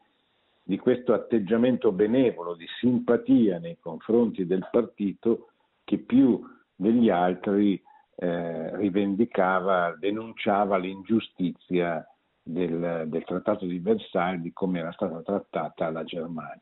di 0.63 0.79
questo 0.79 1.13
atteggiamento 1.13 1.93
benevolo, 1.93 2.55
di 2.55 2.67
simpatia 2.81 3.59
nei 3.59 3.77
confronti 3.81 4.47
del 4.47 4.67
partito 4.71 5.49
che 5.85 5.99
più 5.99 6.43
degli 6.75 7.11
altri 7.11 7.83
eh, 8.21 8.77
rivendicava, 8.77 9.95
denunciava 9.97 10.77
l'ingiustizia 10.77 12.05
del, 12.43 13.05
del, 13.07 13.25
Trattato 13.25 13.65
di 13.65 13.79
Versailles, 13.79 14.43
di 14.43 14.53
come 14.53 14.81
era 14.81 14.91
stata 14.91 15.23
trattata 15.23 15.91
la 15.91 16.03
Germania. 16.03 16.61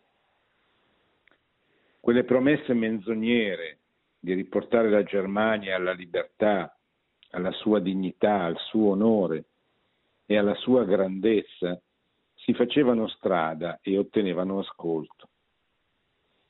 Quelle 1.98 2.24
promesse 2.24 2.74
menzognere 2.74 3.78
di 4.18 4.34
riportare 4.34 4.90
la 4.90 5.02
Germania 5.02 5.76
alla 5.76 5.92
libertà, 5.92 6.76
alla 7.30 7.52
sua 7.52 7.80
dignità, 7.80 8.42
al 8.44 8.58
suo 8.58 8.90
onore 8.90 9.44
e 10.26 10.36
alla 10.36 10.54
sua 10.56 10.84
grandezza, 10.84 11.80
si 12.34 12.52
facevano 12.52 13.08
strada 13.08 13.78
e 13.80 13.96
ottenevano 13.96 14.58
ascolto. 14.58 15.28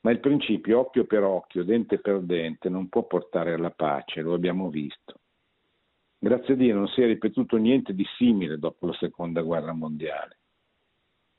Ma 0.07 0.13
il 0.13 0.21
principio 0.21 0.79
occhio 0.79 1.03
per 1.03 1.21
occhio, 1.21 1.65
dente 1.65 1.99
per 1.99 2.21
dente, 2.21 2.69
non 2.69 2.87
può 2.87 3.03
portare 3.03 3.51
alla 3.51 3.71
pace, 3.71 4.21
lo 4.21 4.35
abbiamo 4.35 4.69
visto. 4.69 5.19
Grazie 6.17 6.53
a 6.53 6.55
Dio 6.55 6.75
non 6.75 6.87
si 6.87 7.01
è 7.01 7.05
ripetuto 7.05 7.57
niente 7.57 7.93
di 7.93 8.05
simile 8.15 8.57
dopo 8.57 8.85
la 8.85 8.93
seconda 8.93 9.41
guerra 9.41 9.73
mondiale. 9.73 10.37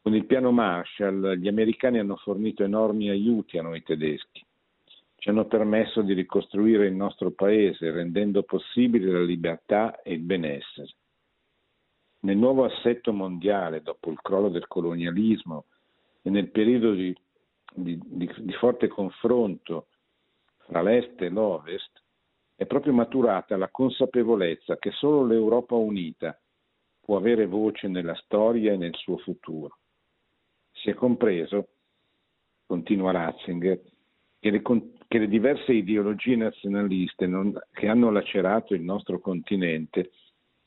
Con 0.02 0.14
il 0.14 0.26
piano 0.26 0.52
Marshall 0.52 1.36
gli 1.36 1.48
americani 1.48 1.98
hanno 1.98 2.16
fornito 2.16 2.62
enormi 2.62 3.08
aiuti 3.08 3.56
a 3.56 3.62
noi 3.62 3.82
tedeschi. 3.82 4.44
Ci 5.16 5.30
hanno 5.30 5.46
permesso 5.46 6.02
di 6.02 6.12
ricostruire 6.12 6.88
il 6.88 6.94
nostro 6.94 7.30
paese, 7.30 7.90
rendendo 7.90 8.42
possibile 8.42 9.10
la 9.10 9.22
libertà 9.22 10.02
e 10.02 10.12
il 10.12 10.20
benessere. 10.20 10.92
Nel 12.20 12.36
nuovo 12.36 12.64
assetto 12.64 13.14
mondiale, 13.14 13.80
dopo 13.80 14.10
il 14.10 14.20
crollo 14.20 14.50
del 14.50 14.66
colonialismo 14.66 15.64
e 16.20 16.28
nel 16.28 16.50
periodo 16.50 16.92
di 16.92 17.16
di, 17.74 17.98
di, 18.04 18.30
di 18.38 18.52
forte 18.54 18.88
confronto 18.88 19.88
fra 20.58 20.82
l'Est 20.82 21.20
e 21.20 21.28
l'Ovest, 21.28 22.02
è 22.54 22.66
proprio 22.66 22.92
maturata 22.92 23.56
la 23.56 23.68
consapevolezza 23.70 24.78
che 24.78 24.90
solo 24.90 25.24
l'Europa 25.24 25.76
unita 25.76 26.38
può 27.00 27.16
avere 27.16 27.46
voce 27.46 27.88
nella 27.88 28.14
storia 28.16 28.72
e 28.72 28.76
nel 28.76 28.94
suo 28.96 29.16
futuro. 29.18 29.78
Si 30.72 30.90
è 30.90 30.94
compreso, 30.94 31.68
continua 32.66 33.12
Ratzinger, 33.12 33.80
che 34.40 34.50
le, 34.50 34.62
che 35.06 35.18
le 35.18 35.28
diverse 35.28 35.72
ideologie 35.72 36.36
nazionaliste 36.36 37.26
non, 37.26 37.56
che 37.72 37.88
hanno 37.88 38.10
lacerato 38.10 38.74
il 38.74 38.82
nostro 38.82 39.20
continente 39.20 40.10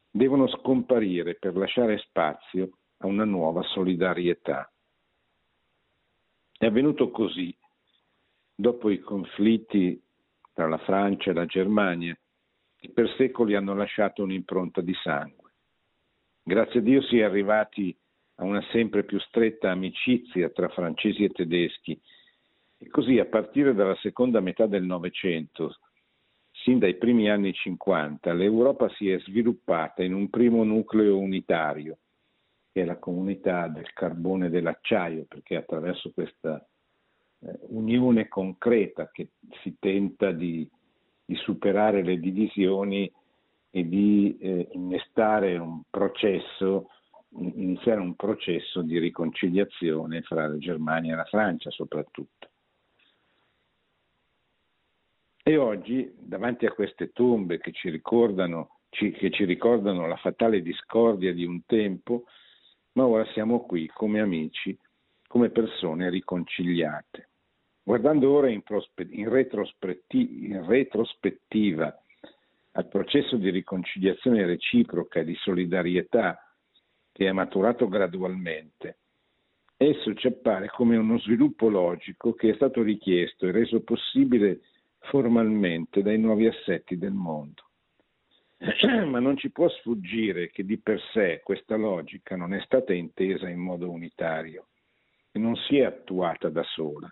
devono 0.09 0.47
scomparire 0.47 1.35
per 1.35 1.55
lasciare 1.55 1.97
spazio 1.99 2.77
a 2.97 3.07
una 3.07 3.25
nuova 3.25 3.61
solidarietà. 3.63 4.70
È 6.61 6.67
avvenuto 6.67 7.09
così, 7.09 7.51
dopo 8.53 8.91
i 8.91 8.99
conflitti 8.99 9.99
tra 10.53 10.67
la 10.67 10.77
Francia 10.77 11.31
e 11.31 11.33
la 11.33 11.47
Germania, 11.47 12.15
che 12.77 12.91
per 12.91 13.11
secoli 13.17 13.55
hanno 13.55 13.73
lasciato 13.73 14.21
un'impronta 14.21 14.81
di 14.81 14.93
sangue. 14.93 15.53
Grazie 16.43 16.81
a 16.81 16.83
Dio 16.83 17.01
si 17.01 17.17
è 17.17 17.23
arrivati 17.23 17.97
a 18.35 18.43
una 18.43 18.61
sempre 18.69 19.05
più 19.05 19.19
stretta 19.21 19.71
amicizia 19.71 20.51
tra 20.51 20.69
francesi 20.69 21.23
e 21.23 21.29
tedeschi 21.29 21.99
e 22.77 22.89
così 22.89 23.17
a 23.17 23.25
partire 23.25 23.73
dalla 23.73 23.95
seconda 23.95 24.39
metà 24.39 24.67
del 24.67 24.83
Novecento, 24.83 25.79
sin 26.51 26.77
dai 26.77 26.93
primi 26.93 27.27
anni 27.27 27.53
50, 27.53 28.33
l'Europa 28.33 28.87
si 28.89 29.09
è 29.09 29.17
sviluppata 29.21 30.03
in 30.03 30.13
un 30.13 30.29
primo 30.29 30.63
nucleo 30.63 31.17
unitario 31.17 31.97
che 32.71 32.81
è 32.81 32.85
la 32.85 32.97
comunità 32.97 33.67
del 33.67 33.91
carbone 33.93 34.47
e 34.47 34.49
dell'acciaio, 34.49 35.25
perché 35.27 35.57
attraverso 35.57 36.11
questa 36.13 36.65
eh, 37.39 37.59
unione 37.69 38.27
concreta 38.27 39.09
che 39.11 39.29
si 39.61 39.75
tenta 39.79 40.31
di, 40.31 40.69
di 41.25 41.35
superare 41.35 42.03
le 42.03 42.19
divisioni 42.19 43.11
e 43.71 43.87
di 43.87 44.37
eh, 44.39 44.67
innestare 44.73 45.57
un 45.57 45.81
processo, 45.89 46.89
iniziare 47.37 47.99
un 47.99 48.15
processo 48.15 48.81
di 48.81 48.99
riconciliazione 48.99 50.21
fra 50.21 50.47
la 50.47 50.57
Germania 50.57 51.13
e 51.13 51.17
la 51.17 51.25
Francia 51.25 51.69
soprattutto. 51.71 52.49
E 55.43 55.57
oggi, 55.57 56.13
davanti 56.17 56.65
a 56.65 56.71
queste 56.71 57.11
tombe 57.11 57.57
che 57.57 57.71
ci 57.71 57.89
ricordano, 57.89 58.81
ci, 58.89 59.11
che 59.11 59.31
ci 59.31 59.43
ricordano 59.43 60.05
la 60.05 60.17
fatale 60.17 60.61
discordia 60.61 61.33
di 61.33 61.45
un 61.45 61.65
tempo, 61.65 62.25
ma 62.93 63.05
ora 63.05 63.25
siamo 63.33 63.61
qui 63.65 63.87
come 63.87 64.19
amici, 64.19 64.77
come 65.27 65.49
persone 65.49 66.09
riconciliate. 66.09 67.29
Guardando 67.83 68.31
ora 68.31 68.49
in, 68.49 68.61
prospe- 68.61 69.07
in, 69.09 69.29
retrospetti- 69.29 70.45
in 70.49 70.65
retrospettiva 70.65 71.97
al 72.73 72.87
processo 72.87 73.37
di 73.37 73.49
riconciliazione 73.49 74.45
reciproca 74.45 75.19
e 75.19 75.25
di 75.25 75.35
solidarietà 75.35 76.37
che 77.11 77.27
è 77.27 77.31
maturato 77.31 77.87
gradualmente, 77.87 78.99
esso 79.77 80.13
ci 80.13 80.27
appare 80.27 80.69
come 80.69 80.95
uno 80.95 81.19
sviluppo 81.19 81.69
logico 81.69 82.33
che 82.33 82.51
è 82.51 82.55
stato 82.55 82.81
richiesto 82.81 83.47
e 83.47 83.51
reso 83.51 83.81
possibile 83.81 84.61
formalmente 84.99 86.01
dai 86.01 86.19
nuovi 86.19 86.47
assetti 86.47 86.97
del 86.97 87.13
mondo. 87.13 87.70
ma 89.07 89.19
non 89.19 89.37
ci 89.37 89.49
può 89.49 89.67
sfuggire 89.69 90.51
che 90.51 90.63
di 90.63 90.77
per 90.77 91.01
sé 91.13 91.41
questa 91.43 91.75
logica 91.75 92.35
non 92.35 92.53
è 92.53 92.61
stata 92.61 92.93
intesa 92.93 93.49
in 93.49 93.59
modo 93.59 93.89
unitario 93.89 94.67
e 95.31 95.39
non 95.39 95.55
si 95.55 95.77
è 95.77 95.83
attuata 95.83 96.49
da 96.49 96.63
sola. 96.63 97.11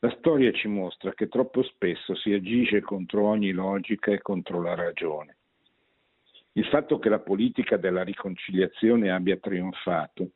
La 0.00 0.14
storia 0.18 0.52
ci 0.52 0.68
mostra 0.68 1.14
che 1.14 1.28
troppo 1.28 1.62
spesso 1.62 2.14
si 2.16 2.32
agisce 2.32 2.80
contro 2.80 3.24
ogni 3.24 3.52
logica 3.52 4.10
e 4.10 4.20
contro 4.20 4.60
la 4.60 4.74
ragione. 4.74 5.36
Il 6.52 6.66
fatto 6.66 6.98
che 6.98 7.08
la 7.08 7.20
politica 7.20 7.78
della 7.78 8.02
riconciliazione 8.02 9.10
abbia 9.10 9.38
trionfato 9.38 10.32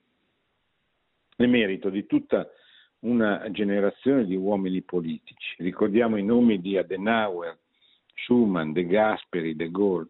è 1.36 1.44
merito 1.44 1.90
di 1.90 2.06
tutta 2.06 2.48
una 3.00 3.50
generazione 3.50 4.24
di 4.24 4.36
uomini 4.36 4.80
politici. 4.80 5.56
Ricordiamo 5.58 6.16
i 6.16 6.24
nomi 6.24 6.60
di 6.60 6.78
Adenauer, 6.78 7.58
Schumann, 8.16 8.72
De 8.72 8.86
Gasperi, 8.86 9.54
De 9.54 9.70
Gaulle. 9.70 10.08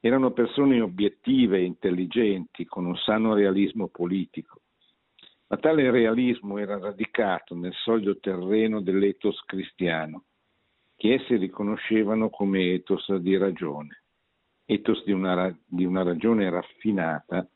Erano 0.00 0.32
persone 0.32 0.80
obiettive 0.80 1.58
e 1.58 1.64
intelligenti, 1.64 2.64
con 2.64 2.86
un 2.86 2.96
sano 2.96 3.34
realismo 3.34 3.88
politico. 3.88 4.60
Ma 5.48 5.58
tale 5.58 5.90
realismo 5.90 6.58
era 6.58 6.78
radicato 6.78 7.54
nel 7.54 7.74
solido 7.74 8.18
terreno 8.18 8.80
dell'ethos 8.80 9.44
cristiano, 9.44 10.24
che 10.96 11.14
essi 11.14 11.36
riconoscevano 11.36 12.30
come 12.30 12.72
ethos 12.72 13.14
di 13.16 13.36
ragione, 13.36 14.02
ethos 14.64 15.04
di 15.04 15.12
una, 15.12 15.56
di 15.66 15.84
una 15.84 16.02
ragione 16.02 16.48
raffinata, 16.48 17.46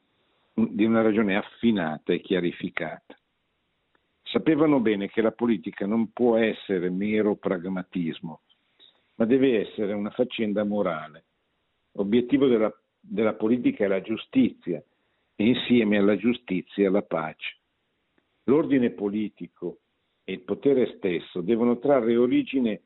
di 0.52 0.84
una 0.84 1.02
ragione 1.02 1.36
affinata 1.36 2.12
e 2.12 2.20
chiarificata. 2.20 3.18
Sapevano 4.22 4.80
bene 4.80 5.08
che 5.08 5.22
la 5.22 5.32
politica 5.32 5.86
non 5.86 6.12
può 6.12 6.36
essere 6.36 6.90
mero 6.90 7.36
pragmatismo, 7.36 8.42
ma 9.16 9.24
deve 9.24 9.66
essere 9.66 9.92
una 9.92 10.10
faccenda 10.10 10.64
morale. 10.64 11.24
L'obiettivo 11.92 12.46
della, 12.46 12.72
della 13.00 13.34
politica 13.34 13.84
è 13.84 13.88
la 13.88 14.02
giustizia 14.02 14.82
e 15.34 15.46
insieme 15.46 15.98
alla 15.98 16.16
giustizia 16.16 16.90
la 16.90 17.02
pace. 17.02 17.58
L'ordine 18.44 18.90
politico 18.90 19.78
e 20.24 20.32
il 20.32 20.42
potere 20.42 20.96
stesso 20.96 21.40
devono 21.40 21.78
trarre 21.78 22.16
origine 22.16 22.82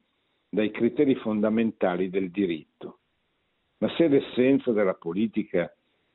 dai 0.49 0.71
criteri 0.71 1.15
fondamentali 1.17 2.11
del 2.11 2.31
diritto. 2.31 2.99
Ma 3.79 3.89
se 3.97 4.09
l'essenza 4.09 4.73
della 4.73 4.95
politica 4.95 5.73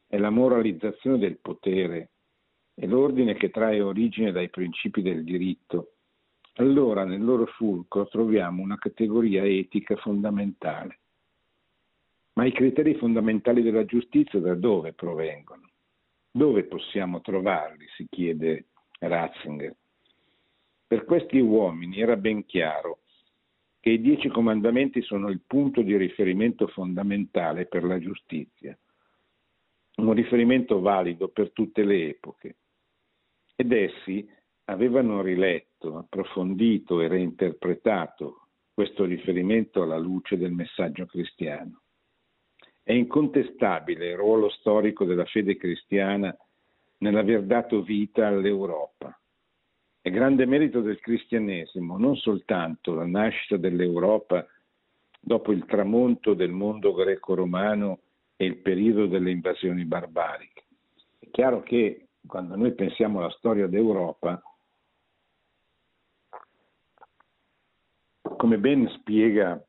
è 0.08 0.17
la 0.17 0.30
moralizzazione 0.30 1.17
del 1.17 1.38
potere 1.39 2.10
e 2.75 2.86
l'ordine 2.88 3.34
che 3.36 3.49
trae 3.49 3.82
origine 3.82 4.32
dai 4.32 4.49
principi 4.49 5.01
del 5.01 5.23
diritto, 5.23 5.94
allora 6.55 7.03
nel 7.03 7.23
loro 7.23 7.45
fulcro 7.47 8.07
troviamo 8.07 8.61
una 8.61 8.77
categoria 8.77 9.43
etica 9.43 9.95
fondamentale. 9.97 10.99
Ma 12.33 12.45
i 12.45 12.51
criteri 12.51 12.95
fondamentali 12.95 13.61
della 13.61 13.85
giustizia 13.85 14.39
da 14.39 14.55
dove 14.55 14.93
provengono? 14.93 15.69
Dove 16.31 16.63
possiamo 16.63 17.21
trovarli? 17.21 17.85
si 17.95 18.07
chiede 18.09 18.65
Ratzinger. 18.99 19.75
Per 20.87 21.05
questi 21.05 21.39
uomini 21.39 21.99
era 21.99 22.15
ben 22.15 22.45
chiaro 22.45 22.99
che 23.79 23.91
i 23.91 24.01
dieci 24.01 24.29
comandamenti 24.29 25.01
sono 25.01 25.29
il 25.29 25.41
punto 25.45 25.81
di 25.81 25.95
riferimento 25.95 26.67
fondamentale 26.67 27.65
per 27.65 27.83
la 27.83 27.99
giustizia, 27.99 28.77
un 29.97 30.13
riferimento 30.13 30.79
valido 30.79 31.29
per 31.29 31.51
tutte 31.51 31.83
le 31.83 32.09
epoche. 32.09 32.55
Ed 33.55 33.71
essi 33.71 34.27
avevano 34.65 35.21
riletto, 35.21 35.97
approfondito 35.97 37.01
e 37.01 37.08
reinterpretato 37.08 38.47
questo 38.73 39.06
riferimento 39.06 39.82
alla 39.82 39.97
luce 39.97 40.38
del 40.38 40.51
messaggio 40.51 41.06
cristiano. 41.06 41.82
È 42.84 42.91
incontestabile 42.91 44.10
il 44.10 44.17
ruolo 44.17 44.49
storico 44.49 45.06
della 45.06 45.25
fede 45.25 45.56
cristiana 45.56 46.36
nell'aver 46.97 47.43
dato 47.43 47.82
vita 47.82 48.28
all'Europa. 48.28 49.17
È 50.01 50.10
grande 50.12 50.45
merito 50.45 50.82
del 50.82 50.99
cristianesimo 50.99 51.97
non 51.97 52.15
soltanto 52.15 52.93
la 52.93 53.08
nascita 53.08 53.58
dell'Europa 53.58 54.45
dopo 55.19 55.51
il 55.51 55.65
tramonto 55.65 56.34
del 56.34 56.51
mondo 56.51 56.93
greco-romano 56.93 58.01
e 58.36 58.45
il 58.45 58.58
periodo 58.58 59.08
delle 59.08 59.32
invasioni 59.32 59.86
barbariche. 59.86 60.63
È 61.17 61.28
chiaro 61.32 61.63
che 61.63 62.08
quando 62.28 62.56
noi 62.56 62.73
pensiamo 62.73 63.19
alla 63.19 63.32
storia 63.32 63.67
d'Europa, 63.67 64.41
come 68.36 68.58
ben 68.58 68.88
spiega 68.89 69.63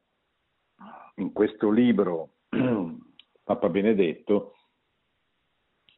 in 1.16 1.32
questo 1.32 1.70
libro 1.70 2.34
Papa 3.42 3.68
Benedetto, 3.68 4.54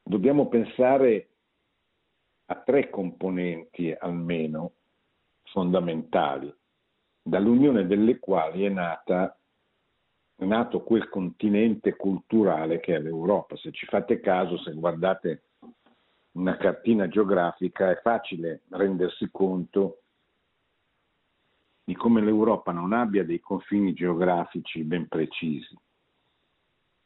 dobbiamo 0.03 0.49
pensare 0.49 1.31
a 2.47 2.57
tre 2.57 2.91
componenti 2.91 3.95
almeno 3.99 4.75
fondamentali, 5.45 6.55
dall'unione 7.23 7.87
delle 7.87 8.19
quali 8.19 8.65
è, 8.65 8.69
nata, 8.69 9.39
è 10.35 10.45
nato 10.45 10.83
quel 10.83 11.09
continente 11.09 11.97
culturale 11.97 12.81
che 12.81 12.97
è 12.97 13.01
l'Europa. 13.01 13.57
Se 13.57 13.73
ci 13.73 13.87
fate 13.87 14.21
caso, 14.21 14.59
se 14.59 14.73
guardate 14.73 15.45
una 16.33 16.57
cartina 16.57 17.09
geografica, 17.09 17.91
è 17.91 18.01
facile 18.01 18.63
rendersi 18.71 19.29
conto 19.31 20.03
di 21.88 21.96
come 21.96 22.20
l'Europa 22.20 22.70
non 22.70 22.92
abbia 22.92 23.24
dei 23.24 23.40
confini 23.40 23.94
geografici 23.94 24.85
ben 24.85 25.09
precisi 25.09 25.74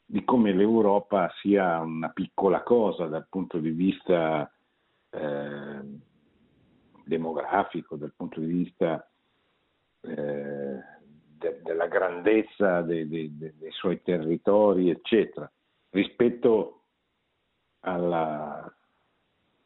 di 0.05 0.25
come 0.25 0.53
l'Europa 0.53 1.33
sia 1.41 1.79
una 1.79 2.09
piccola 2.09 2.65
cosa 2.65 3.07
dal 3.07 3.29
punto 3.31 3.59
di 3.59 3.71
vista 3.71 4.53
eh, 5.11 5.81
demografico, 7.05 7.95
dal 7.95 8.13
punto 8.17 8.41
di 8.41 8.47
vista 8.47 9.09
eh, 10.01 10.81
de- 11.39 11.61
della 11.63 11.87
grandezza 11.87 12.83
de- 12.83 13.07
de- 13.07 13.31
dei 13.37 13.71
suoi 13.71 14.03
territori, 14.03 14.91
eccetera, 14.91 15.49
rispetto 15.91 16.83
alla, 17.83 18.69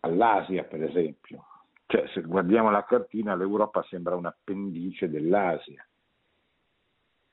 all'Asia, 0.00 0.64
per 0.64 0.82
esempio. 0.82 1.44
Cioè, 1.86 2.08
se 2.08 2.20
guardiamo 2.22 2.70
la 2.70 2.84
cartina, 2.84 3.36
l'Europa 3.36 3.82
sembra 3.84 4.16
un 4.16 4.26
appendice 4.26 5.08
dell'Asia. 5.08 5.86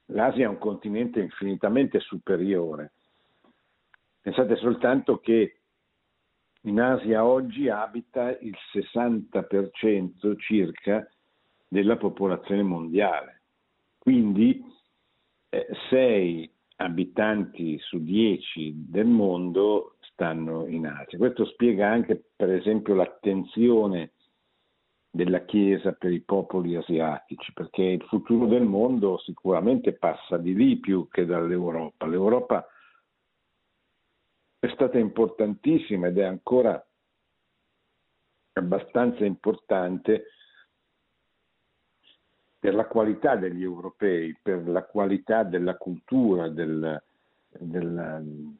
L'Asia 0.07 0.45
è 0.45 0.49
un 0.49 0.57
continente 0.57 1.19
infinitamente 1.19 1.99
superiore 1.99 2.93
Pensate 4.23 4.55
soltanto 4.55 5.19
che 5.19 5.57
in 6.61 6.79
Asia 6.79 7.25
oggi 7.25 7.67
abita 7.67 8.29
il 8.39 8.55
60% 8.71 10.39
circa 10.39 11.05
della 11.67 11.97
popolazione 11.97 12.63
mondiale, 12.63 13.41
quindi 13.97 14.63
eh, 15.49 15.67
6 15.89 16.49
abitanti 16.77 17.77
su 17.79 18.01
10 18.01 18.85
del 18.87 19.07
mondo 19.07 19.97
stanno 19.99 20.67
in 20.67 20.87
Asia. 20.87 21.17
Questo 21.17 21.43
spiega 21.43 21.89
anche 21.89 22.23
per 22.33 22.49
esempio 22.49 22.95
l'attenzione 22.95 24.13
della 25.15 25.45
Chiesa 25.45 25.91
per 25.91 26.11
i 26.11 26.21
popoli 26.21 26.75
asiatici, 26.75 27.53
perché 27.53 27.83
il 27.83 28.03
futuro 28.05 28.47
del 28.47 28.63
mondo 28.63 29.19
sicuramente 29.19 29.93
passa 29.93 30.37
di 30.37 30.55
lì 30.55 30.77
più 30.77 31.07
che 31.07 31.27
dall'Europa. 31.27 32.07
L'Europa 32.07 32.67
è 34.57 34.67
stata 34.69 34.97
importantissima 34.97 36.07
ed 36.07 36.17
è 36.17 36.23
ancora 36.23 36.83
abbastanza 38.53 39.23
importante 39.23 40.29
per 42.57 42.73
la 42.73 42.87
qualità 42.87 43.35
degli 43.35 43.61
europei, 43.61 44.35
per 44.41 44.67
la 44.67 44.83
qualità 44.83 45.43
della 45.43 45.77
cultura, 45.77 46.49
del, 46.49 47.03
del, 47.49 48.55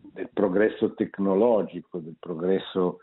del 0.00 0.30
progresso 0.32 0.94
tecnologico, 0.94 2.00
del 2.00 2.16
progresso 2.18 2.98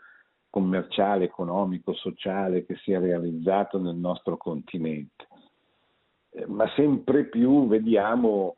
commerciale, 0.50 1.24
economico, 1.24 1.94
sociale 1.94 2.66
che 2.66 2.76
si 2.76 2.92
è 2.92 2.98
realizzato 2.98 3.78
nel 3.78 3.94
nostro 3.94 4.36
continente. 4.36 5.28
Eh, 6.30 6.46
ma 6.46 6.68
sempre 6.74 7.24
più 7.24 7.66
vediamo 7.68 8.56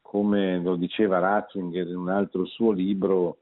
come 0.00 0.58
lo 0.60 0.76
diceva 0.76 1.18
Ratzinger 1.18 1.86
in 1.86 1.96
un 1.96 2.10
altro 2.10 2.44
suo 2.44 2.70
libro, 2.70 3.38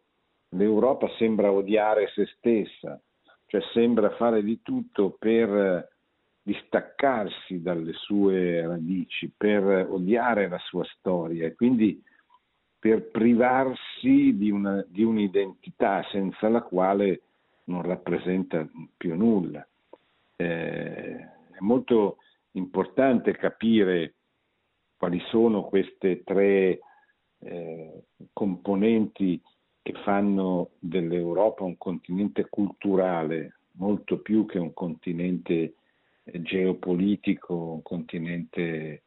l'Europa 0.50 1.08
sembra 1.18 1.50
odiare 1.50 2.08
se 2.14 2.26
stessa, 2.36 3.00
cioè 3.46 3.60
sembra 3.72 4.10
fare 4.10 4.42
di 4.42 4.60
tutto 4.62 5.16
per 5.18 5.88
distaccarsi 6.42 7.60
dalle 7.60 7.92
sue 7.94 8.66
radici, 8.66 9.32
per 9.36 9.88
odiare 9.90 10.48
la 10.48 10.58
sua 10.58 10.84
storia 10.96 11.46
e 11.46 11.54
quindi 11.54 12.02
per 12.78 13.10
privarsi 13.10 14.36
di, 14.36 14.50
una, 14.50 14.84
di 14.88 15.02
un'identità 15.02 16.02
senza 16.10 16.48
la 16.48 16.62
quale 16.62 17.22
non 17.64 17.83
rappresenta 17.83 18.66
più 18.96 19.14
nulla. 19.14 19.66
Eh, 20.37 21.16
è 21.16 21.59
molto 21.61 22.18
importante 22.53 23.33
capire 23.37 24.14
quali 24.96 25.20
sono 25.29 25.64
queste 25.64 26.23
tre 26.25 26.81
eh, 27.38 28.03
componenti 28.33 29.40
che 29.83 29.92
fanno 30.05 30.70
dell'Europa 30.79 31.64
un 31.64 31.79
continente 31.79 32.46
culturale 32.49 33.61
molto 33.73 34.18
più 34.18 34.44
che 34.44 34.59
un 34.59 34.75
continente 34.75 35.75
eh, 36.25 36.42
geopolitico, 36.42 37.55
un 37.55 37.83
continente 37.83 39.03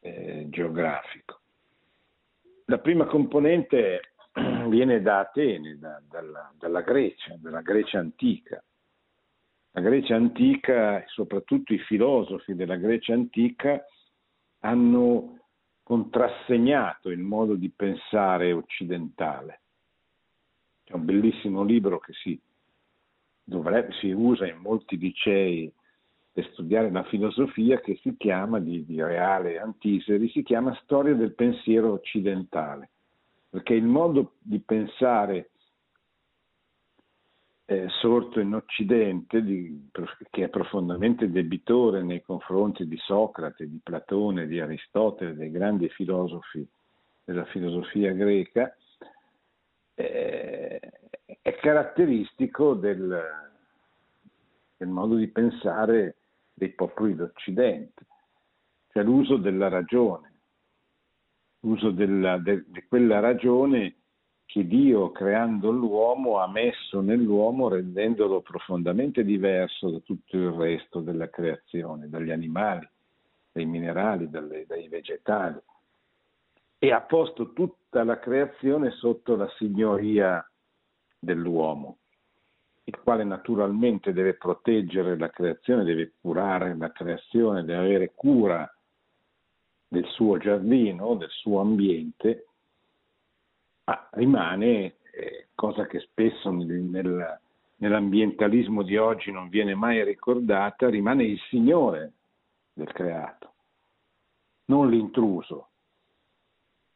eh, 0.00 0.46
geografico. 0.48 1.40
La 2.66 2.78
prima 2.78 3.06
componente 3.06 4.11
viene 4.68 5.02
da 5.02 5.20
Atene, 5.20 5.78
da, 5.78 6.00
dalla, 6.08 6.52
dalla 6.58 6.80
Grecia, 6.80 7.36
dalla 7.38 7.60
Grecia 7.60 7.98
antica. 7.98 8.62
La 9.72 9.80
Grecia 9.80 10.14
antica 10.14 11.02
soprattutto 11.06 11.72
i 11.72 11.78
filosofi 11.78 12.54
della 12.54 12.76
Grecia 12.76 13.14
antica 13.14 13.82
hanno 14.60 15.38
contrassegnato 15.82 17.10
il 17.10 17.20
modo 17.20 17.54
di 17.54 17.70
pensare 17.70 18.52
occidentale. 18.52 19.60
C'è 20.84 20.94
un 20.94 21.04
bellissimo 21.04 21.64
libro 21.64 21.98
che 21.98 22.12
si, 22.12 22.38
dovrebbe, 23.42 23.92
si 23.94 24.10
usa 24.10 24.46
in 24.46 24.58
molti 24.58 24.98
licei 24.98 25.72
per 26.32 26.48
studiare 26.52 26.90
la 26.90 27.04
filosofia 27.04 27.80
che 27.80 27.98
si 28.02 28.16
chiama, 28.16 28.58
di, 28.58 28.84
di 28.86 29.02
Reale 29.02 29.58
Antiseri, 29.58 30.30
si 30.30 30.42
chiama 30.42 30.74
Storia 30.82 31.14
del 31.14 31.34
pensiero 31.34 31.92
occidentale, 31.92 32.90
perché 33.52 33.74
il 33.74 33.84
modo 33.84 34.36
di 34.40 34.60
pensare 34.60 35.50
eh, 37.66 37.86
sorto 38.00 38.40
in 38.40 38.54
Occidente, 38.54 39.42
di, 39.42 39.90
che 40.30 40.44
è 40.44 40.48
profondamente 40.48 41.30
debitore 41.30 42.02
nei 42.02 42.22
confronti 42.22 42.88
di 42.88 42.96
Socrate, 42.96 43.68
di 43.68 43.78
Platone, 43.82 44.46
di 44.46 44.58
Aristotele, 44.58 45.34
dei 45.34 45.50
grandi 45.50 45.90
filosofi 45.90 46.66
della 47.24 47.44
filosofia 47.44 48.12
greca, 48.12 48.74
eh, 49.96 50.80
è 51.42 51.54
caratteristico 51.56 52.72
del, 52.72 53.22
del 54.78 54.88
modo 54.88 55.16
di 55.16 55.28
pensare 55.28 56.16
dei 56.54 56.70
popoli 56.70 57.14
d'Occidente, 57.14 58.06
cioè 58.92 59.02
l'uso 59.02 59.36
della 59.36 59.68
ragione, 59.68 60.31
l'uso 61.62 61.90
di 61.90 62.84
quella 62.88 63.20
ragione 63.20 63.96
che 64.44 64.66
Dio, 64.66 65.10
creando 65.12 65.70
l'uomo, 65.70 66.38
ha 66.38 66.46
messo 66.46 67.00
nell'uomo 67.00 67.68
rendendolo 67.68 68.42
profondamente 68.42 69.24
diverso 69.24 69.90
da 69.90 69.98
tutto 70.00 70.36
il 70.36 70.50
resto 70.50 71.00
della 71.00 71.30
creazione, 71.30 72.08
dagli 72.08 72.30
animali, 72.30 72.86
dai 73.50 73.64
minerali, 73.64 74.28
dalle, 74.28 74.66
dai 74.66 74.88
vegetali, 74.88 75.58
e 76.78 76.92
ha 76.92 77.00
posto 77.00 77.52
tutta 77.52 78.04
la 78.04 78.18
creazione 78.18 78.90
sotto 78.90 79.36
la 79.36 79.48
signoria 79.56 80.46
dell'uomo, 81.18 81.98
il 82.84 82.98
quale 82.98 83.24
naturalmente 83.24 84.12
deve 84.12 84.34
proteggere 84.34 85.16
la 85.16 85.30
creazione, 85.30 85.84
deve 85.84 86.12
curare 86.20 86.76
la 86.76 86.90
creazione, 86.90 87.64
deve 87.64 87.84
avere 87.84 88.12
cura 88.14 88.70
del 89.92 90.06
suo 90.06 90.38
giardino, 90.38 91.16
del 91.16 91.28
suo 91.28 91.60
ambiente 91.60 92.46
ma 93.84 94.08
rimane, 94.12 94.96
eh, 95.12 95.48
cosa 95.54 95.86
che 95.86 96.00
spesso 96.00 96.50
nel, 96.50 97.40
nell'ambientalismo 97.76 98.82
di 98.82 98.96
oggi 98.96 99.30
non 99.30 99.48
viene 99.48 99.74
mai 99.74 100.02
ricordata, 100.04 100.88
rimane 100.88 101.24
il 101.24 101.40
Signore 101.48 102.12
del 102.72 102.90
creato, 102.92 103.52
non 104.66 104.88
l'intruso, 104.88 105.68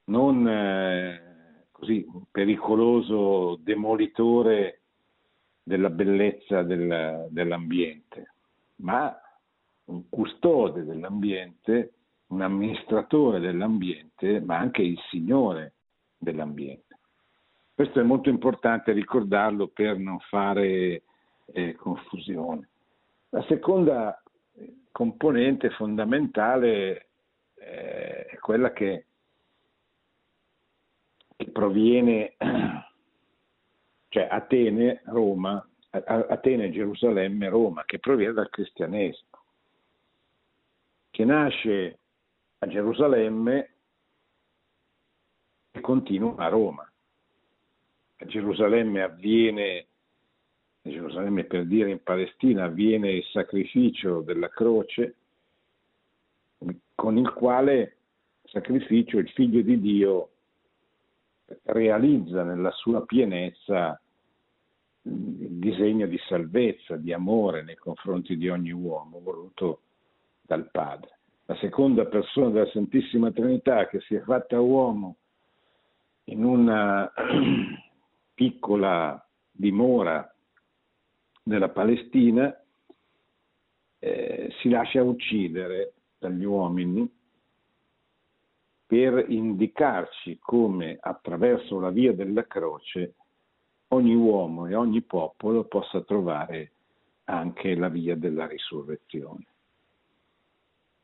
non 0.04 0.48
eh, 0.48 1.66
così 1.72 2.06
un 2.08 2.22
pericoloso 2.30 3.58
demolitore 3.60 4.80
della 5.62 5.90
bellezza 5.90 6.62
del, 6.62 7.26
dell'ambiente, 7.30 8.32
ma 8.76 9.14
un 9.86 10.08
custode 10.08 10.84
dell'ambiente, 10.84 11.92
un 12.28 12.42
amministratore 12.42 13.38
dell'ambiente, 13.40 14.40
ma 14.40 14.58
anche 14.58 14.82
il 14.82 14.98
Signore 15.10 15.74
dell'ambiente. 16.16 16.98
Questo 17.74 18.00
è 18.00 18.02
molto 18.02 18.30
importante 18.30 18.92
ricordarlo 18.92 19.68
per 19.68 19.98
non 19.98 20.18
fare 20.20 21.02
eh, 21.46 21.74
confusione. 21.74 22.68
La 23.30 23.42
seconda 23.42 24.20
componente 24.90 25.68
fondamentale 25.70 27.08
eh, 27.54 28.24
è 28.24 28.38
quella 28.38 28.72
che, 28.72 29.06
che 31.36 31.50
proviene, 31.50 32.34
cioè 34.08 34.28
Atene, 34.30 35.02
Roma, 35.04 35.62
Atene, 35.90 36.70
Gerusalemme, 36.70 37.48
Roma, 37.50 37.84
che 37.84 37.98
proviene 37.98 38.32
dal 38.32 38.48
cristianesimo, 38.48 39.38
che 41.10 41.24
nasce 41.26 41.98
a 42.58 42.66
Gerusalemme 42.66 43.70
e 45.72 45.80
continua 45.80 46.36
a 46.36 46.48
Roma. 46.48 46.90
A 48.18 48.24
Gerusalemme 48.24 49.02
avviene, 49.02 49.86
a 50.82 50.88
Gerusalemme 50.88 51.44
per 51.44 51.66
dire 51.66 51.90
in 51.90 52.02
Palestina, 52.02 52.64
avviene 52.64 53.12
il 53.12 53.24
sacrificio 53.24 54.22
della 54.22 54.48
croce 54.48 55.16
con 56.94 57.18
il 57.18 57.30
quale 57.32 57.96
sacrificio 58.44 59.18
il 59.18 59.28
figlio 59.30 59.60
di 59.60 59.78
Dio 59.78 60.30
realizza 61.64 62.42
nella 62.42 62.70
sua 62.70 63.04
pienezza 63.04 64.00
il 65.02 65.58
disegno 65.58 66.06
di 66.06 66.18
salvezza, 66.26 66.96
di 66.96 67.12
amore 67.12 67.62
nei 67.62 67.76
confronti 67.76 68.36
di 68.36 68.48
ogni 68.48 68.72
uomo 68.72 69.20
voluto 69.20 69.82
dal 70.40 70.68
Padre. 70.70 71.15
La 71.46 71.56
seconda 71.56 72.06
persona 72.06 72.50
della 72.50 72.70
Santissima 72.70 73.30
Trinità 73.30 73.86
che 73.86 74.00
si 74.00 74.14
è 74.14 74.20
fatta 74.20 74.60
uomo 74.60 75.16
in 76.24 76.44
una 76.44 77.10
piccola 78.34 79.24
dimora 79.50 80.28
della 81.42 81.68
Palestina, 81.68 82.52
eh, 84.00 84.52
si 84.60 84.68
lascia 84.68 85.02
uccidere 85.02 85.94
dagli 86.18 86.44
uomini 86.44 87.08
per 88.84 89.26
indicarci 89.28 90.38
come 90.40 90.96
attraverso 91.00 91.78
la 91.78 91.90
via 91.90 92.12
della 92.12 92.46
croce 92.46 93.14
ogni 93.88 94.14
uomo 94.14 94.66
e 94.66 94.74
ogni 94.74 95.02
popolo 95.02 95.64
possa 95.64 96.02
trovare 96.02 96.72
anche 97.24 97.76
la 97.76 97.88
via 97.88 98.16
della 98.16 98.46
risurrezione. 98.46 99.46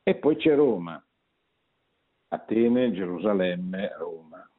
E 0.05 0.17
poi 0.17 0.37
c'è 0.37 0.55
Roma, 0.55 1.03
Atene, 2.29 2.93
Gerusalemme, 2.93 3.93
Roma. 3.99 4.51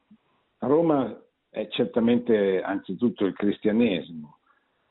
Roma 0.58 1.22
è 1.50 1.68
certamente 1.68 2.62
anzitutto 2.62 3.26
il 3.26 3.34
cristianesimo. 3.34 4.38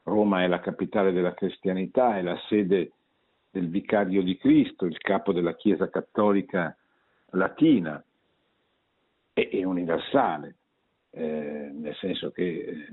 Roma 0.04 0.44
è 0.44 0.48
la 0.48 0.60
capitale 0.60 1.12
della 1.12 1.34
cristianità, 1.34 2.18
è 2.18 2.22
la 2.22 2.38
sede 2.50 2.92
del 3.50 3.70
vicario 3.70 4.22
di 4.22 4.38
Cristo, 4.38 4.86
il 4.86 4.98
capo 4.98 5.34
della 5.34 5.56
Chiesa 5.56 5.90
cattolica 5.90 6.76
latina 7.32 8.04
e, 9.34 9.50
e 9.52 9.66
universale, 9.66 10.56
eh, 11.12 11.72
nel 11.74 11.96
senso 11.96 12.32
che 12.32 12.44
eh, 12.44 12.88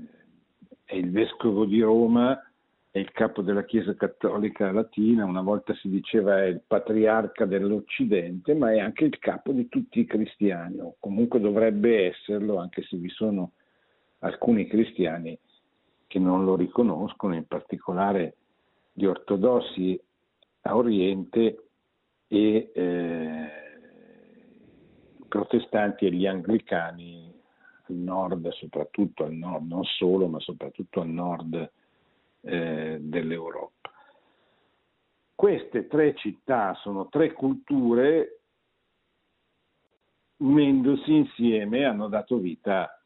è 0.83 0.95
il 0.95 1.11
vescovo 1.11 1.65
di 1.65 1.81
Roma 1.81 2.39
è 2.91 2.99
il 2.99 3.11
capo 3.11 3.41
della 3.41 3.63
Chiesa 3.63 3.95
Cattolica 3.95 4.69
Latina, 4.73 5.23
una 5.23 5.41
volta 5.41 5.73
si 5.75 5.87
diceva 5.87 6.43
è 6.43 6.47
il 6.47 6.61
patriarca 6.67 7.45
dell'Occidente, 7.45 8.53
ma 8.53 8.73
è 8.73 8.79
anche 8.79 9.05
il 9.05 9.17
capo 9.17 9.53
di 9.53 9.69
tutti 9.69 10.01
i 10.01 10.05
cristiani, 10.05 10.77
o 10.81 10.97
comunque 10.99 11.39
dovrebbe 11.39 12.07
esserlo, 12.09 12.57
anche 12.57 12.83
se 12.83 12.97
vi 12.97 13.07
sono 13.07 13.53
alcuni 14.19 14.67
cristiani 14.67 15.39
che 16.05 16.19
non 16.19 16.43
lo 16.43 16.57
riconoscono, 16.57 17.33
in 17.33 17.47
particolare 17.47 18.35
gli 18.91 19.05
ortodossi 19.05 19.97
a 20.63 20.75
Oriente 20.75 21.63
e 22.27 22.71
eh, 22.73 23.51
i 25.17 25.25
protestanti 25.29 26.07
e 26.07 26.11
gli 26.11 26.27
anglicani 26.27 27.33
al 27.87 27.95
nord, 27.95 28.49
soprattutto 28.49 29.23
al 29.23 29.31
nord, 29.31 29.65
non 29.65 29.85
solo, 29.85 30.27
ma 30.27 30.41
soprattutto 30.41 30.99
al 30.99 31.07
nord 31.07 31.71
eh, 32.41 32.97
dell'Europa. 32.99 33.91
Queste 35.35 35.87
tre 35.87 36.15
città 36.15 36.75
sono 36.75 37.07
tre 37.09 37.33
culture 37.33 38.41
unendosi 40.37 41.13
insieme 41.13 41.85
hanno 41.85 42.07
dato 42.07 42.37
vita 42.37 43.01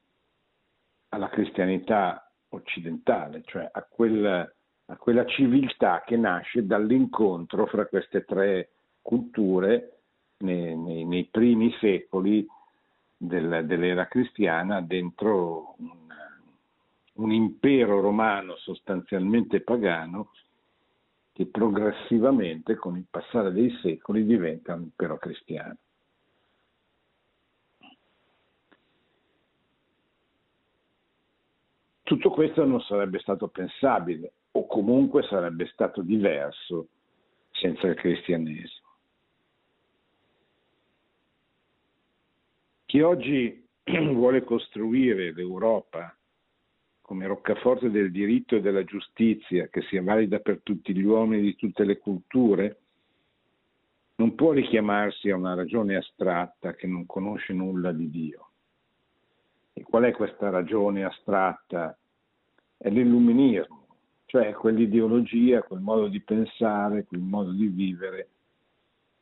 alla 1.09 1.29
cristianità 1.29 2.29
occidentale, 2.49 3.41
cioè 3.45 3.69
a 3.71 3.83
quella, 3.83 4.49
a 4.85 4.97
quella 4.97 5.25
civiltà 5.25 6.03
che 6.05 6.17
nasce 6.17 6.65
dall'incontro 6.65 7.65
fra 7.67 7.85
queste 7.87 8.23
tre 8.25 8.71
culture 9.01 9.99
nei, 10.39 10.75
nei, 10.77 11.05
nei 11.05 11.25
primi 11.25 11.73
secoli 11.79 12.45
del, 13.15 13.65
dell'era 13.65 14.07
cristiana 14.07 14.81
dentro 14.81 15.75
un 15.77 16.04
un 17.15 17.31
impero 17.31 18.01
romano 18.01 18.55
sostanzialmente 18.57 19.61
pagano 19.61 20.31
che 21.31 21.47
progressivamente 21.47 22.75
con 22.75 22.97
il 22.97 23.05
passare 23.09 23.51
dei 23.51 23.69
secoli 23.81 24.25
diventa 24.25 24.73
un 24.73 24.83
impero 24.83 25.17
cristiano. 25.17 25.77
Tutto 32.03 32.29
questo 32.29 32.63
non 32.65 32.79
sarebbe 32.81 33.19
stato 33.19 33.47
pensabile 33.47 34.33
o 34.51 34.67
comunque 34.67 35.23
sarebbe 35.23 35.67
stato 35.67 36.01
diverso 36.01 36.87
senza 37.51 37.87
il 37.87 37.95
cristianesimo. 37.95 38.87
Chi 42.85 43.01
oggi 43.01 43.67
vuole 44.13 44.43
costruire 44.43 45.33
l'Europa 45.33 46.15
come 47.05 47.27
roccaforte 47.27 47.91
del 47.91 48.09
diritto 48.11 48.55
e 48.55 48.61
della 48.61 48.83
giustizia 48.83 49.67
che 49.67 49.81
sia 49.83 50.01
valida 50.01 50.39
per 50.39 50.61
tutti 50.63 50.91
gli 50.91 51.03
uomini 51.03 51.43
di 51.43 51.55
tutte 51.55 51.83
le 51.83 51.99
culture, 51.99 52.79
non 54.15 54.33
può 54.33 54.51
richiamarsi 54.51 55.29
a 55.29 55.35
una 55.35 55.53
ragione 55.53 55.97
astratta 55.97 56.73
che 56.73 56.87
non 56.87 57.05
conosce 57.05 57.53
nulla 57.53 57.91
di 57.91 58.09
Dio. 58.09 58.49
E 59.73 59.83
qual 59.83 60.05
è 60.05 60.13
questa 60.13 60.49
ragione 60.49 61.03
astratta? 61.03 61.95
È 62.75 62.89
l'illuminismo, 62.89 63.85
cioè 64.25 64.53
quell'ideologia, 64.53 65.61
quel 65.61 65.81
modo 65.81 66.07
di 66.07 66.21
pensare, 66.21 67.05
quel 67.05 67.21
modo 67.21 67.51
di 67.51 67.67
vivere 67.67 68.29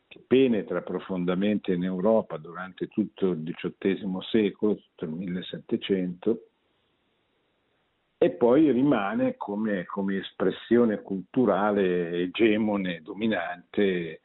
che 0.08 0.24
penetra 0.26 0.82
profondamente 0.82 1.74
in 1.74 1.84
Europa 1.84 2.38
durante 2.38 2.88
tutto 2.88 3.32
il 3.32 3.44
XVIII 3.44 4.20
secolo, 4.30 4.76
tutto 4.76 5.04
il 5.04 5.12
1700, 5.12 6.48
e 8.24 8.30
poi 8.30 8.72
rimane 8.72 9.36
come, 9.36 9.84
come 9.84 10.20
espressione 10.20 11.02
culturale 11.02 12.12
egemone, 12.22 13.02
dominante 13.02 14.22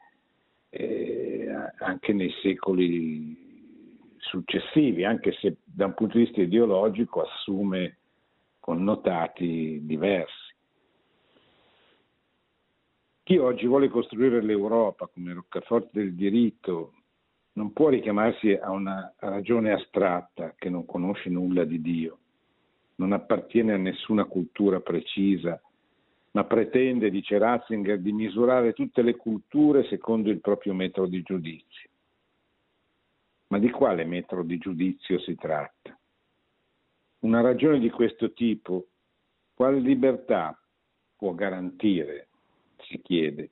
eh, 0.69 1.47
anche 1.79 2.13
nei 2.13 2.31
secoli 2.41 4.15
successivi, 4.15 5.03
anche 5.03 5.33
se 5.33 5.57
da 5.65 5.87
un 5.87 5.95
punto 5.95 6.17
di 6.17 6.23
vista 6.23 6.39
ideologico 6.39 7.23
assume 7.23 7.97
connotati 8.61 9.81
diversi. 9.83 10.55
Chi 13.23 13.35
oggi 13.35 13.65
vuole 13.65 13.89
costruire 13.89 14.41
l'Europa 14.41 15.07
come 15.07 15.33
roccaforte 15.33 15.89
del 15.91 16.15
diritto 16.15 16.93
non 17.55 17.73
può 17.73 17.89
richiamarsi 17.89 18.53
a 18.53 18.71
una 18.71 19.13
ragione 19.17 19.73
astratta 19.73 20.53
che 20.57 20.69
non 20.69 20.85
conosce 20.85 21.29
nulla 21.29 21.65
di 21.65 21.81
Dio 21.81 22.19
non 22.99 23.13
appartiene 23.13 23.73
a 23.73 23.77
nessuna 23.77 24.25
cultura 24.25 24.81
precisa, 24.81 25.59
ma 26.31 26.43
pretende, 26.43 27.09
dice 27.09 27.37
Ratzinger, 27.37 27.99
di 27.99 28.11
misurare 28.11 28.73
tutte 28.73 29.01
le 29.01 29.15
culture 29.15 29.85
secondo 29.85 30.29
il 30.29 30.41
proprio 30.41 30.73
metro 30.73 31.07
di 31.07 31.21
giudizio. 31.21 31.89
Ma 33.47 33.57
di 33.57 33.69
quale 33.71 34.05
metro 34.05 34.43
di 34.43 34.57
giudizio 34.57 35.17
si 35.19 35.35
tratta? 35.35 35.97
Una 37.19 37.41
ragione 37.41 37.79
di 37.79 37.89
questo 37.89 38.33
tipo, 38.33 38.87
quale 39.53 39.79
libertà 39.79 40.57
può 41.15 41.33
garantire, 41.33 42.27
si 42.81 43.01
chiede? 43.01 43.49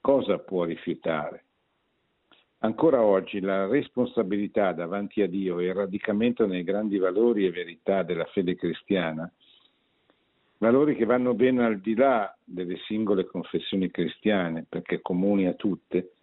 Cosa 0.00 0.38
può 0.38 0.64
rifiutare? 0.64 1.44
Ancora 2.60 3.02
oggi 3.02 3.38
la 3.38 3.66
responsabilità 3.66 4.72
davanti 4.72 5.22
a 5.22 5.28
Dio 5.28 5.60
e 5.60 5.66
il 5.66 5.74
radicamento 5.74 6.44
nei 6.44 6.64
grandi 6.64 6.98
valori 6.98 7.46
e 7.46 7.52
verità 7.52 8.02
della 8.02 8.24
fede 8.24 8.56
cristiana, 8.56 9.30
valori 10.58 10.96
che 10.96 11.04
vanno 11.04 11.34
ben 11.34 11.60
al 11.60 11.78
di 11.78 11.94
là 11.94 12.36
delle 12.42 12.76
singole 12.86 13.26
confessioni 13.26 13.92
cristiane, 13.92 14.66
perché 14.68 15.00
comuni 15.00 15.46
a 15.46 15.54
tutte, 15.54 16.14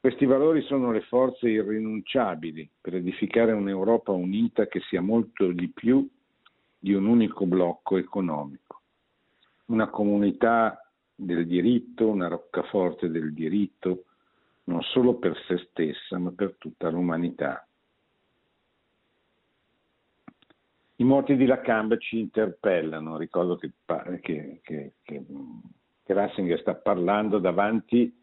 questi 0.00 0.26
valori 0.26 0.60
sono 0.62 0.90
le 0.90 1.02
forze 1.02 1.48
irrinunciabili 1.48 2.68
per 2.80 2.96
edificare 2.96 3.52
un'Europa 3.52 4.10
unita 4.10 4.66
che 4.66 4.80
sia 4.80 5.00
molto 5.00 5.52
di 5.52 5.68
più 5.68 6.06
di 6.76 6.92
un 6.92 7.06
unico 7.06 7.46
blocco 7.46 7.96
economico, 7.96 8.80
una 9.66 9.88
comunità 9.88 10.78
del 11.14 11.46
diritto, 11.46 12.08
una 12.08 12.26
roccaforte 12.26 13.08
del 13.08 13.32
diritto, 13.32 14.06
non 14.64 14.82
solo 14.82 15.14
per 15.16 15.36
se 15.46 15.58
stessa, 15.68 16.18
ma 16.18 16.30
per 16.30 16.56
tutta 16.58 16.88
l'umanità. 16.88 17.66
I 20.96 21.04
morti 21.04 21.36
di 21.36 21.44
Lacan 21.44 21.96
ci 21.98 22.20
interpellano, 22.20 23.16
ricordo 23.16 23.56
che, 23.56 23.72
che, 24.20 24.60
che, 24.62 24.92
che, 25.02 25.24
Ratzinger 26.06 26.60
sta 26.60 26.74
parlando 26.76 27.38
davanti 27.38 28.14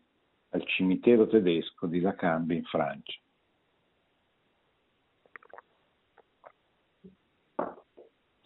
al 0.49 0.65
cimitero 0.65 1.27
tedesco 1.27 1.85
di 1.85 1.99
Lacan 1.99 2.49
in 2.51 2.63
Francia. 2.63 3.19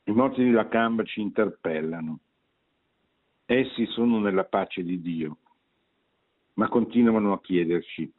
I 0.08 0.12
morti 0.12 0.44
di 0.44 0.52
Lacan 0.52 1.04
ci 1.06 1.22
interpellano. 1.22 2.20
Essi 3.46 3.86
sono 3.88 4.20
nella 4.20 4.46
pace 4.46 4.84
di 4.84 5.02
Dio 5.02 5.38
ma 6.56 6.68
continuano 6.68 7.34
a 7.34 7.41
chiederci, 7.41 8.12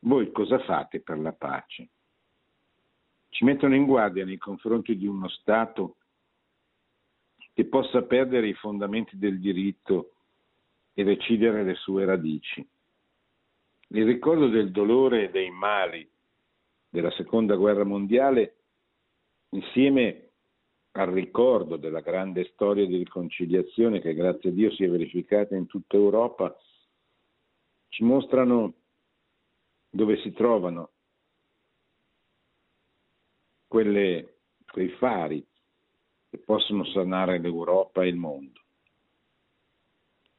voi 0.00 0.30
cosa 0.32 0.58
fate 0.60 1.00
per 1.00 1.18
la 1.18 1.32
pace? 1.32 1.88
Ci 3.30 3.44
mettono 3.44 3.74
in 3.74 3.86
guardia 3.86 4.24
nei 4.24 4.38
confronti 4.38 4.96
di 4.96 5.06
uno 5.06 5.28
Stato 5.28 5.96
che 7.52 7.64
possa 7.66 8.02
perdere 8.02 8.48
i 8.48 8.54
fondamenti 8.54 9.16
del 9.16 9.40
diritto 9.40 10.12
e 10.92 11.02
recidere 11.02 11.64
le 11.64 11.74
sue 11.74 12.04
radici. 12.04 12.66
Il 13.88 14.04
ricordo 14.04 14.48
del 14.48 14.70
dolore 14.70 15.24
e 15.24 15.30
dei 15.30 15.50
mali 15.50 16.08
della 16.88 17.10
seconda 17.12 17.56
guerra 17.56 17.84
mondiale, 17.84 18.56
insieme 19.50 20.30
al 20.92 21.08
ricordo 21.08 21.76
della 21.76 22.00
grande 22.00 22.44
storia 22.52 22.86
di 22.86 22.96
riconciliazione 22.96 24.00
che 24.00 24.14
grazie 24.14 24.50
a 24.50 24.52
Dio 24.52 24.70
si 24.70 24.84
è 24.84 24.88
verificata 24.88 25.56
in 25.56 25.66
tutta 25.66 25.96
Europa, 25.96 26.56
ci 27.94 28.02
mostrano 28.02 28.74
dove 29.88 30.16
si 30.18 30.32
trovano 30.32 30.90
quelle, 33.68 34.38
quei 34.66 34.88
fari 34.88 35.46
che 36.28 36.38
possono 36.38 36.84
sanare 36.86 37.38
l'Europa 37.38 38.02
e 38.02 38.08
il 38.08 38.16
mondo. 38.16 38.60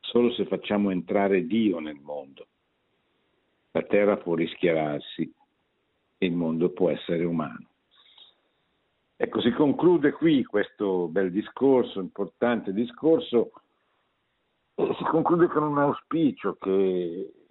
Solo 0.01 0.33
se 0.33 0.45
facciamo 0.47 0.91
entrare 0.91 1.45
Dio 1.45 1.79
nel 1.79 1.95
mondo, 1.95 2.45
la 3.71 3.83
terra 3.83 4.17
può 4.17 4.35
rischiararsi 4.35 5.33
e 6.17 6.25
il 6.25 6.33
mondo 6.33 6.71
può 6.71 6.89
essere 6.89 7.23
umano. 7.23 7.69
Ecco, 9.15 9.39
si 9.39 9.51
conclude 9.51 10.11
qui 10.11 10.43
questo 10.43 11.07
bel 11.07 11.31
discorso, 11.31 12.01
importante 12.01 12.73
discorso, 12.73 13.51
e 14.75 14.93
si 14.97 15.03
conclude 15.05 15.47
con 15.47 15.63
un 15.63 15.77
auspicio 15.77 16.55
che 16.55 17.44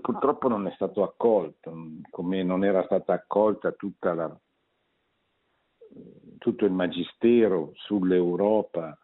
purtroppo 0.00 0.48
non 0.48 0.66
è 0.66 0.72
stato 0.74 1.02
accolto, 1.02 1.74
come 2.10 2.42
non 2.42 2.64
era 2.64 2.84
stata 2.84 3.12
accolta 3.12 3.74
la, 4.00 4.40
tutto 6.38 6.64
il 6.64 6.72
magistero 6.72 7.72
sull'Europa 7.74 8.98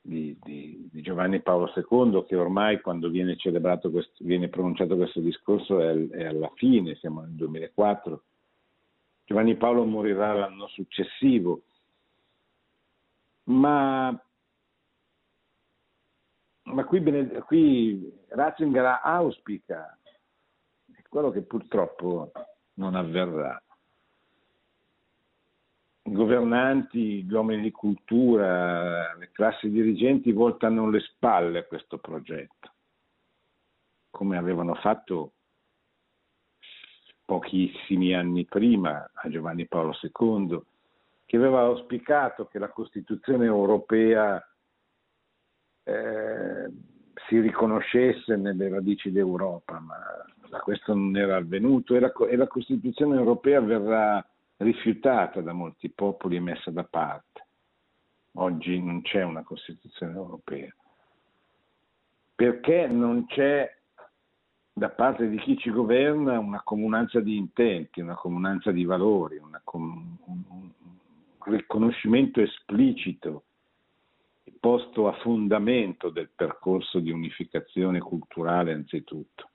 di, 0.00 0.36
di, 0.42 0.88
di, 0.90 1.02
Giovanni 1.02 1.40
Paolo 1.40 1.70
II, 1.74 2.24
che 2.26 2.36
ormai 2.36 2.80
quando 2.80 3.08
viene 3.08 3.36
celebrato, 3.36 3.90
questo, 3.90 4.24
viene 4.24 4.48
pronunciato 4.48 4.96
questo 4.96 5.20
discorso 5.20 5.80
è, 5.80 6.08
è 6.08 6.24
alla 6.24 6.50
fine, 6.54 6.94
siamo 6.96 7.20
nel 7.20 7.32
2004. 7.32 8.22
Giovanni 9.24 9.56
Paolo 9.56 9.84
morirà 9.84 10.32
l'anno 10.32 10.66
successivo, 10.68 11.62
ma 13.44 14.18
ma 16.72 16.84
qui, 16.84 17.02
qui 17.46 18.12
Ratzinger 18.28 19.00
auspica 19.02 19.98
quello 21.08 21.30
che 21.30 21.42
purtroppo 21.42 22.32
non 22.74 22.94
avverrà. 22.94 23.60
I 26.02 26.12
governanti, 26.12 27.24
gli 27.24 27.32
uomini 27.32 27.62
di 27.62 27.70
cultura, 27.70 29.14
le 29.14 29.30
classi 29.32 29.70
dirigenti 29.70 30.32
voltano 30.32 30.88
le 30.88 31.00
spalle 31.00 31.58
a 31.58 31.64
questo 31.64 31.98
progetto, 31.98 32.72
come 34.10 34.38
avevano 34.38 34.74
fatto 34.74 35.32
pochissimi 37.24 38.14
anni 38.14 38.46
prima 38.46 39.10
a 39.12 39.28
Giovanni 39.28 39.66
Paolo 39.66 39.94
II, 40.00 40.62
che 41.26 41.36
aveva 41.36 41.60
auspicato 41.60 42.46
che 42.46 42.58
la 42.58 42.70
Costituzione 42.70 43.44
europea 43.44 44.42
eh, 45.88 46.70
si 47.26 47.40
riconoscesse 47.40 48.36
nelle 48.36 48.68
radici 48.68 49.10
d'Europa, 49.10 49.80
ma 49.80 49.96
questo 50.60 50.94
non 50.94 51.16
era 51.16 51.36
avvenuto 51.36 51.94
e 51.94 52.00
la, 52.00 52.12
e 52.12 52.36
la 52.36 52.46
Costituzione 52.46 53.16
europea 53.16 53.60
verrà 53.60 54.24
rifiutata 54.58 55.40
da 55.40 55.52
molti 55.52 55.88
popoli 55.88 56.36
e 56.36 56.40
messa 56.40 56.70
da 56.70 56.84
parte. 56.84 57.46
Oggi 58.34 58.80
non 58.82 59.02
c'è 59.02 59.22
una 59.22 59.42
Costituzione 59.42 60.14
europea. 60.14 60.72
perché 62.34 62.86
non 62.86 63.26
c'è 63.26 63.68
da 64.72 64.90
parte 64.90 65.28
di 65.28 65.38
chi 65.38 65.58
ci 65.58 65.70
governa 65.70 66.38
una 66.38 66.62
comunanza 66.62 67.18
di 67.18 67.36
intenti, 67.36 68.00
una 68.00 68.14
comunanza 68.14 68.70
di 68.70 68.84
valori, 68.84 69.40
com- 69.64 70.16
un 70.26 70.70
riconoscimento 71.44 72.40
esplicito 72.40 73.42
posto 74.58 75.08
a 75.08 75.12
fondamento 75.20 76.10
del 76.10 76.30
percorso 76.34 76.98
di 76.98 77.10
unificazione 77.10 77.98
culturale 77.98 78.72
anzitutto. 78.72 79.48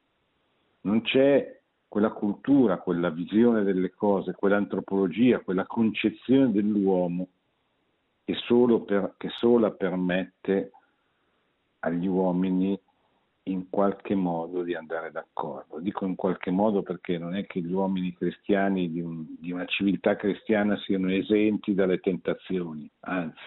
Non 0.81 1.01
c'è 1.01 1.59
quella 1.87 2.11
cultura, 2.11 2.79
quella 2.79 3.09
visione 3.09 3.63
delle 3.63 3.91
cose, 3.91 4.33
quell'antropologia, 4.33 5.39
quella 5.39 5.65
concezione 5.65 6.51
dell'uomo 6.51 7.27
che, 8.25 8.35
per, 8.85 9.13
che 9.17 9.29
sola 9.29 9.71
permette 9.71 10.71
agli 11.79 12.07
uomini 12.07 12.79
in 13.43 13.69
qualche 13.69 14.15
modo 14.15 14.63
di 14.63 14.73
andare 14.73 15.11
d'accordo. 15.11 15.79
Dico 15.79 16.05
in 16.05 16.15
qualche 16.15 16.51
modo 16.51 16.81
perché 16.81 17.17
non 17.17 17.35
è 17.35 17.45
che 17.45 17.61
gli 17.61 17.73
uomini 17.73 18.13
cristiani 18.13 18.89
di, 18.89 19.01
un, 19.01 19.25
di 19.39 19.51
una 19.51 19.65
civiltà 19.65 20.15
cristiana 20.15 20.77
siano 20.77 21.11
esenti 21.11 21.73
dalle 21.73 21.99
tentazioni, 21.99 22.89
anzi, 23.01 23.41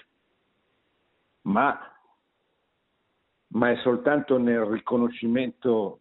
ma, 1.46 1.78
ma 3.48 3.70
è 3.70 3.76
soltanto 3.76 4.38
nel 4.38 4.64
riconoscimento, 4.64 6.00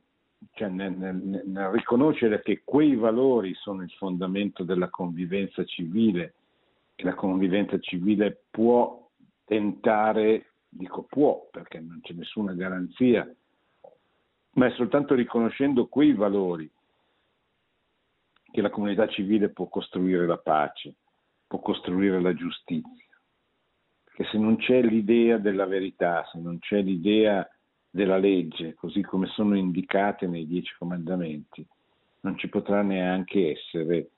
cioè 0.54 0.70
nel, 0.70 0.94
nel, 0.94 1.42
nel 1.46 1.70
riconoscere 1.70 2.42
che 2.42 2.62
quei 2.64 2.96
valori 2.96 3.54
sono 3.56 3.84
il 3.84 3.92
fondamento 3.92 4.64
della 4.64 4.90
convivenza 4.90 5.64
civile, 5.64 6.34
che 6.96 7.06
la 7.06 7.14
convivenza 7.14 7.78
civile 7.80 8.44
può 8.50 9.10
tentare, 9.44 10.54
dico 10.70 11.04
può 11.04 11.48
perché 11.52 11.80
non 11.80 12.00
c'è 12.02 12.14
nessuna 12.14 12.54
garanzia, 12.54 13.30
ma 14.52 14.66
è 14.66 14.72
soltanto 14.72 15.14
riconoscendo 15.14 15.88
quei 15.88 16.14
valori 16.14 16.70
che 18.52 18.62
la 18.62 18.70
comunità 18.70 19.08
civile 19.08 19.50
può 19.50 19.68
costruire 19.68 20.26
la 20.26 20.38
pace, 20.38 20.96
può 21.46 21.60
costruire 21.60 22.22
la 22.22 22.34
giustizia. 22.34 23.15
Se 24.36 24.42
non 24.42 24.58
c'è 24.58 24.82
l'idea 24.82 25.38
della 25.38 25.66
verità, 25.66 26.28
se 26.30 26.40
non 26.40 26.60
c'è 26.60 26.82
l'idea 26.82 27.50
della 27.90 28.18
legge, 28.18 28.74
così 28.74 29.02
come 29.02 29.28
sono 29.28 29.56
indicate 29.56 30.28
nei 30.28 30.46
dieci 30.46 30.76
comandamenti, 30.78 31.66
non 32.20 32.38
ci 32.38 32.50
potrà 32.50 32.82
neanche 32.82 33.52
essere 33.52 34.10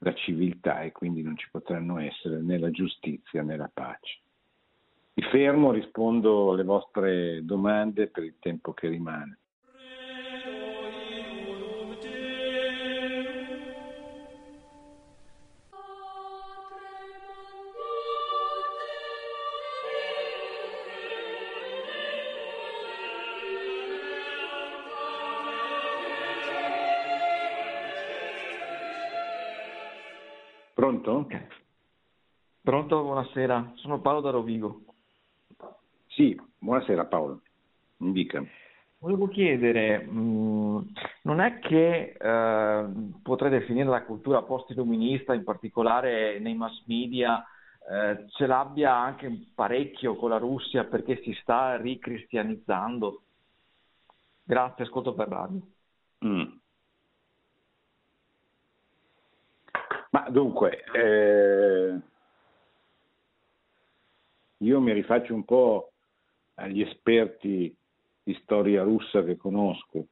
la 0.00 0.12
civiltà 0.12 0.82
e 0.82 0.92
quindi 0.92 1.22
non 1.22 1.38
ci 1.38 1.48
potranno 1.50 1.98
essere 1.98 2.42
né 2.42 2.58
la 2.58 2.70
giustizia 2.70 3.40
né 3.40 3.56
la 3.56 3.70
pace. 3.72 4.20
Mi 5.14 5.22
fermo, 5.30 5.72
rispondo 5.72 6.52
alle 6.52 6.64
vostre 6.64 7.42
domande 7.42 8.08
per 8.08 8.24
il 8.24 8.34
tempo 8.40 8.74
che 8.74 8.88
rimane. 8.88 9.38
Pronto? 31.00 31.26
Pronto, 32.60 33.02
buonasera. 33.02 33.72
Sono 33.76 34.02
Paolo 34.02 34.20
da 34.20 34.30
Rovigo. 34.30 34.82
Sì, 36.08 36.38
buonasera 36.58 37.06
Paolo. 37.06 37.40
Mi 37.98 38.12
dica. 38.12 38.44
Volevo 38.98 39.26
chiedere, 39.28 40.06
mm, 40.06 40.78
non 41.22 41.40
è 41.40 41.58
che 41.60 42.14
eh, 42.20 42.86
potrei 43.22 43.50
definire 43.50 43.88
la 43.88 44.04
cultura 44.04 44.42
post-illuminista, 44.42 45.32
in 45.32 45.44
particolare 45.44 46.38
nei 46.38 46.54
mass 46.54 46.84
media, 46.84 47.42
eh, 47.90 48.26
ce 48.28 48.46
l'abbia 48.46 48.94
anche 48.94 49.46
parecchio 49.54 50.14
con 50.14 50.28
la 50.28 50.38
Russia 50.38 50.84
perché 50.84 51.22
si 51.22 51.32
sta 51.40 51.76
ricristianizzando? 51.78 53.22
Grazie, 54.44 54.84
ascolto 54.84 55.14
per 55.14 55.28
radio. 55.28 55.60
Mm. 56.26 56.60
Ma 60.12 60.21
dunque, 60.32 60.82
eh, 60.92 62.00
io 64.58 64.80
mi 64.80 64.92
rifaccio 64.92 65.34
un 65.34 65.44
po' 65.44 65.92
agli 66.54 66.80
esperti 66.80 67.74
di 68.22 68.38
storia 68.42 68.82
russa 68.82 69.22
che 69.22 69.36
conosco, 69.36 70.06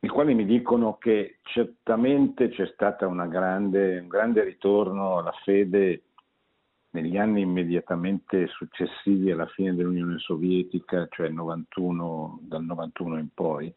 i 0.00 0.08
quali 0.08 0.34
mi 0.34 0.46
dicono 0.46 0.96
che 0.96 1.38
certamente 1.42 2.48
c'è 2.50 2.66
stato 2.68 3.06
un 3.06 3.28
grande 3.28 4.44
ritorno 4.44 5.18
alla 5.18 5.32
fede 5.44 6.02
negli 6.90 7.18
anni 7.18 7.42
immediatamente 7.42 8.46
successivi 8.46 9.30
alla 9.30 9.46
fine 9.46 9.74
dell'Unione 9.74 10.18
Sovietica, 10.18 11.06
cioè 11.10 11.28
91, 11.28 12.38
dal 12.42 12.64
91 12.64 13.18
in 13.18 13.28
poi, 13.34 13.74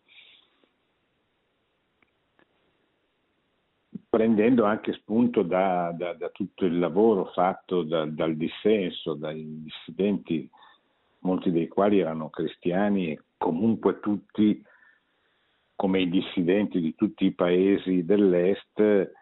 prendendo 4.12 4.66
anche 4.66 4.92
spunto 4.92 5.42
da, 5.42 5.96
da, 5.98 6.12
da 6.12 6.28
tutto 6.32 6.66
il 6.66 6.78
lavoro 6.78 7.32
fatto 7.34 7.84
da, 7.84 8.06
dal 8.06 8.36
dissenso, 8.36 9.14
dai 9.14 9.64
dissidenti, 9.64 10.50
molti 11.20 11.50
dei 11.50 11.70
quali 11.70 12.00
erano 12.00 12.30
cristiani 12.30 13.12
e 13.12 13.22
comunque 13.38 14.02
tutti, 14.02 14.62
come 15.78 16.02
i 16.02 16.10
dissidenti 16.10 16.82
di 16.82 16.94
tutti 16.94 17.24
i 17.24 17.32
paesi 17.32 18.04
dell'Est, 18.04 19.14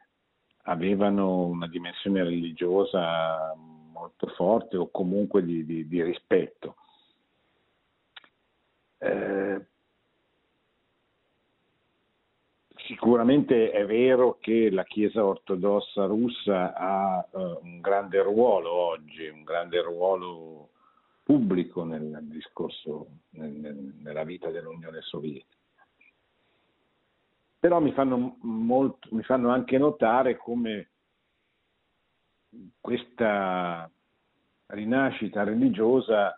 avevano 0.63 1.45
una 1.45 1.67
dimensione 1.67 2.23
religiosa 2.23 3.53
molto 3.55 4.25
forte 4.29 4.75
o 4.75 4.89
comunque 4.89 5.45
di, 5.45 5.65
di, 5.65 5.87
di 5.87 6.01
rispetto. 6.01 6.77
Eh, 8.97 9.67
Sicuramente 12.89 13.69
è 13.69 13.85
vero 13.85 14.39
che 14.39 14.71
la 14.71 14.83
Chiesa 14.83 15.23
ortodossa 15.23 16.05
russa 16.05 16.73
ha 16.73 17.23
uh, 17.29 17.59
un 17.61 17.81
grande 17.81 18.19
ruolo 18.23 18.71
oggi, 18.71 19.27
un 19.27 19.43
grande 19.43 19.79
ruolo 19.83 20.69
pubblico 21.21 21.83
nel 21.83 22.17
discorso, 22.23 23.05
nel, 23.33 23.51
nel, 23.51 23.75
nella 23.75 24.23
vita 24.23 24.49
dell'Unione 24.49 25.01
Sovietica. 25.01 25.85
Però 27.59 27.79
mi 27.79 27.91
fanno, 27.91 28.37
molto, 28.41 29.07
mi 29.11 29.21
fanno 29.21 29.51
anche 29.51 29.77
notare 29.77 30.35
come 30.35 30.89
questa 32.81 33.87
rinascita 34.65 35.43
religiosa 35.43 36.35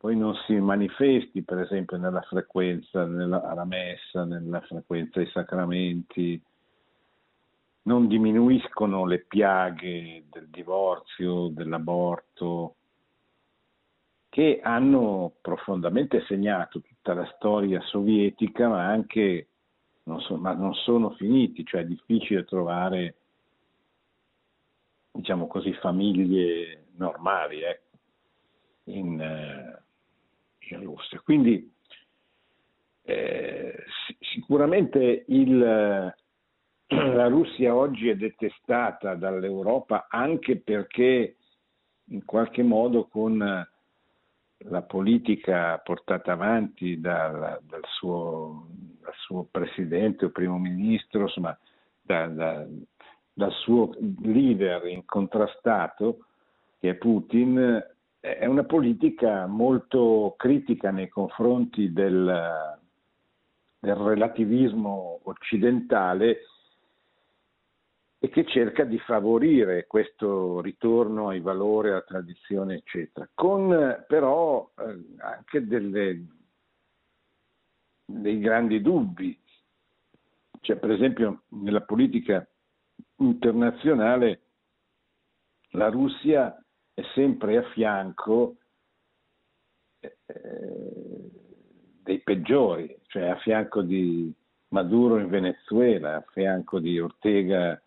poi 0.00 0.16
non 0.16 0.34
si 0.46 0.54
manifesti 0.54 1.42
per 1.42 1.58
esempio 1.58 1.98
nella 1.98 2.22
frequenza 2.22 3.04
nella, 3.04 3.42
alla 3.42 3.66
messa, 3.66 4.24
nella 4.24 4.62
frequenza 4.62 5.20
ai 5.20 5.26
sacramenti, 5.26 6.40
non 7.82 8.06
diminuiscono 8.06 9.04
le 9.04 9.18
piaghe 9.18 10.24
del 10.30 10.48
divorzio, 10.48 11.48
dell'aborto, 11.48 12.76
che 14.30 14.60
hanno 14.62 15.34
profondamente 15.42 16.24
segnato 16.26 16.80
tutta 16.80 17.12
la 17.12 17.30
storia 17.36 17.82
sovietica, 17.82 18.68
ma 18.68 18.86
anche 18.86 19.48
non, 20.04 20.18
so, 20.22 20.38
ma 20.38 20.54
non 20.54 20.72
sono 20.72 21.10
finiti, 21.10 21.62
cioè 21.66 21.82
è 21.82 21.86
difficile 21.86 22.46
trovare, 22.46 23.16
diciamo 25.12 25.46
così, 25.46 25.74
famiglie 25.74 26.86
normali 26.96 27.60
ecco, 27.60 27.96
in, 28.84 29.78
eh, 30.70 30.76
in 30.76 30.84
Russia. 30.84 31.20
Quindi 31.20 31.72
eh, 33.02 33.84
sicuramente 34.20 35.24
il, 35.28 35.58
la 36.86 37.26
Russia 37.28 37.74
oggi 37.74 38.08
è 38.08 38.16
detestata 38.16 39.14
dall'Europa 39.14 40.06
anche 40.08 40.58
perché 40.58 41.36
in 42.04 42.24
qualche 42.24 42.62
modo 42.62 43.06
con 43.06 43.66
la 44.64 44.82
politica 44.82 45.78
portata 45.78 46.32
avanti 46.32 47.00
dal, 47.00 47.60
dal, 47.62 47.84
suo, 47.86 48.66
dal 49.00 49.14
suo, 49.14 49.46
presidente 49.50 50.26
o 50.26 50.30
primo 50.30 50.58
ministro, 50.58 51.22
insomma, 51.22 51.56
da, 52.02 52.26
da, 52.26 52.66
dal 53.32 53.52
suo 53.52 53.90
leader 54.22 54.86
incontrastato, 54.86 56.26
che 56.78 56.90
è 56.90 56.94
Putin, 56.94 57.82
è 58.20 58.44
una 58.44 58.64
politica 58.64 59.46
molto 59.46 60.34
critica 60.36 60.90
nei 60.90 61.08
confronti 61.08 61.90
del, 61.90 62.78
del 63.78 63.94
relativismo 63.94 65.20
occidentale 65.24 66.42
e 68.18 68.28
che 68.28 68.44
cerca 68.44 68.84
di 68.84 68.98
favorire 68.98 69.86
questo 69.86 70.60
ritorno 70.60 71.28
ai 71.28 71.40
valori, 71.40 71.88
alla 71.88 72.02
tradizione, 72.02 72.74
eccetera, 72.74 73.26
con 73.32 74.04
però 74.06 74.70
eh, 74.76 75.16
anche 75.16 75.66
delle, 75.66 76.26
dei 78.04 78.38
grandi 78.38 78.82
dubbi. 78.82 79.40
Cioè, 80.60 80.76
per 80.76 80.90
esempio, 80.90 81.44
nella 81.48 81.80
politica 81.80 82.46
internazionale 83.16 84.40
la 85.70 85.88
Russia 85.88 86.59
è 87.00 87.04
sempre 87.14 87.56
a 87.56 87.62
fianco 87.70 88.56
eh, 90.00 90.10
dei 92.02 92.20
peggiori, 92.20 92.96
cioè 93.06 93.28
a 93.28 93.36
fianco 93.36 93.82
di 93.82 94.32
Maduro 94.68 95.18
in 95.18 95.28
Venezuela, 95.28 96.16
a 96.16 96.24
fianco 96.30 96.78
di 96.78 96.98
Ortega 97.00 97.80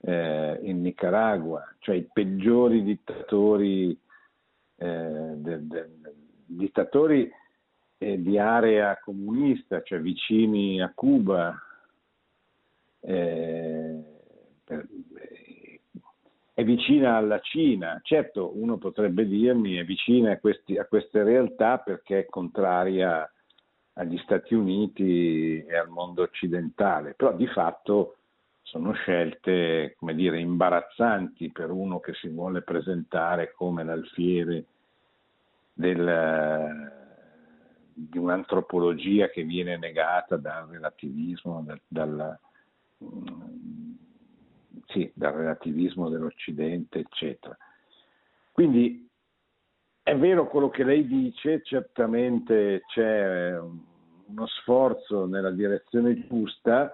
eh, 0.00 0.58
in 0.62 0.80
Nicaragua, 0.82 1.64
cioè 1.78 1.94
i 1.96 2.08
peggiori 2.12 2.82
dittatori, 2.82 3.96
eh, 4.76 5.32
de, 5.36 5.66
de, 5.66 5.88
dittatori 6.46 7.30
eh, 7.98 8.20
di 8.20 8.38
area 8.38 8.98
comunista, 9.02 9.82
cioè 9.82 10.00
vicini 10.00 10.82
a 10.82 10.90
Cuba. 10.94 11.54
Eh, 13.02 13.79
è 16.60 16.64
vicina 16.64 17.16
alla 17.16 17.40
Cina, 17.40 17.98
certo 18.02 18.52
uno 18.54 18.76
potrebbe 18.76 19.26
dirmi 19.26 19.76
è 19.76 19.84
vicina 19.84 20.32
a, 20.32 20.38
questi, 20.38 20.76
a 20.76 20.84
queste 20.84 21.22
realtà 21.22 21.78
perché 21.78 22.20
è 22.20 22.26
contraria 22.26 23.30
agli 23.94 24.18
Stati 24.18 24.54
Uniti 24.54 25.64
e 25.64 25.76
al 25.76 25.88
mondo 25.88 26.22
occidentale, 26.22 27.14
però 27.14 27.34
di 27.34 27.46
fatto 27.46 28.16
sono 28.60 28.92
scelte, 28.92 29.94
come 29.98 30.14
dire, 30.14 30.38
imbarazzanti 30.38 31.50
per 31.50 31.70
uno 31.70 31.98
che 31.98 32.12
si 32.14 32.28
vuole 32.28 32.60
presentare 32.60 33.52
come 33.52 33.82
l'alfiere 33.82 34.64
del, 35.72 36.92
di 37.94 38.18
un'antropologia 38.18 39.30
che 39.30 39.44
viene 39.44 39.78
negata 39.78 40.36
dal 40.36 40.68
relativismo, 40.68 41.64
dal, 41.64 41.80
dal, 41.88 42.38
sì, 44.90 45.10
dal 45.14 45.34
relativismo 45.34 46.08
dell'Occidente, 46.08 47.00
eccetera. 47.00 47.56
Quindi 48.52 49.08
è 50.02 50.16
vero 50.16 50.48
quello 50.48 50.68
che 50.70 50.84
lei 50.84 51.06
dice, 51.06 51.62
certamente 51.62 52.82
c'è 52.86 53.58
uno 53.58 54.46
sforzo 54.46 55.26
nella 55.26 55.50
direzione 55.50 56.26
giusta, 56.26 56.92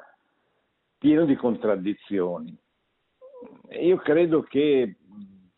pieno 0.99 1.25
di 1.25 1.35
contraddizioni. 1.37 2.57
Io 3.81 3.97
credo 3.97 4.43
che 4.43 4.97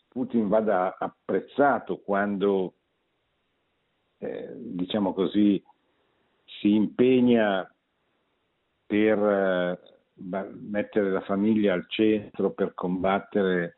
Putin 0.08 0.48
vada 0.48 0.96
apprezzato 0.98 1.98
quando, 1.98 2.74
eh, 4.18 4.52
diciamo 4.56 5.12
così, 5.12 5.62
si 6.60 6.74
impegna 6.74 7.70
per 8.86 9.18
eh, 9.18 9.97
mettere 10.18 11.10
la 11.10 11.20
famiglia 11.20 11.74
al 11.74 11.86
centro, 11.88 12.50
per 12.50 12.74
combattere 12.74 13.76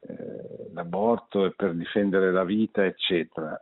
eh, 0.00 0.70
l'aborto 0.72 1.46
e 1.46 1.54
per 1.54 1.74
difendere 1.74 2.30
la 2.30 2.44
vita, 2.44 2.84
eccetera. 2.84 3.60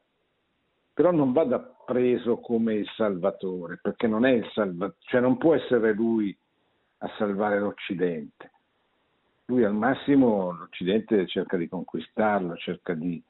Però 0.94 1.10
non 1.10 1.32
vada 1.32 1.58
preso 1.60 2.38
come 2.38 2.74
il 2.74 2.88
salvatore, 2.96 3.78
perché 3.80 4.06
non 4.06 4.24
è 4.24 4.32
il 4.32 4.48
salvatore, 4.52 4.98
cioè 5.00 5.20
non 5.20 5.38
può 5.38 5.54
essere 5.54 5.92
lui 5.92 6.36
a 6.98 7.10
salvare 7.16 7.58
l'Occidente. 7.58 8.50
Lui 9.46 9.64
al 9.64 9.74
massimo 9.74 10.52
l'Occidente 10.52 11.26
cerca 11.26 11.56
di 11.56 11.68
conquistarlo, 11.68 12.56
cerca 12.56 12.94
di, 12.94 13.22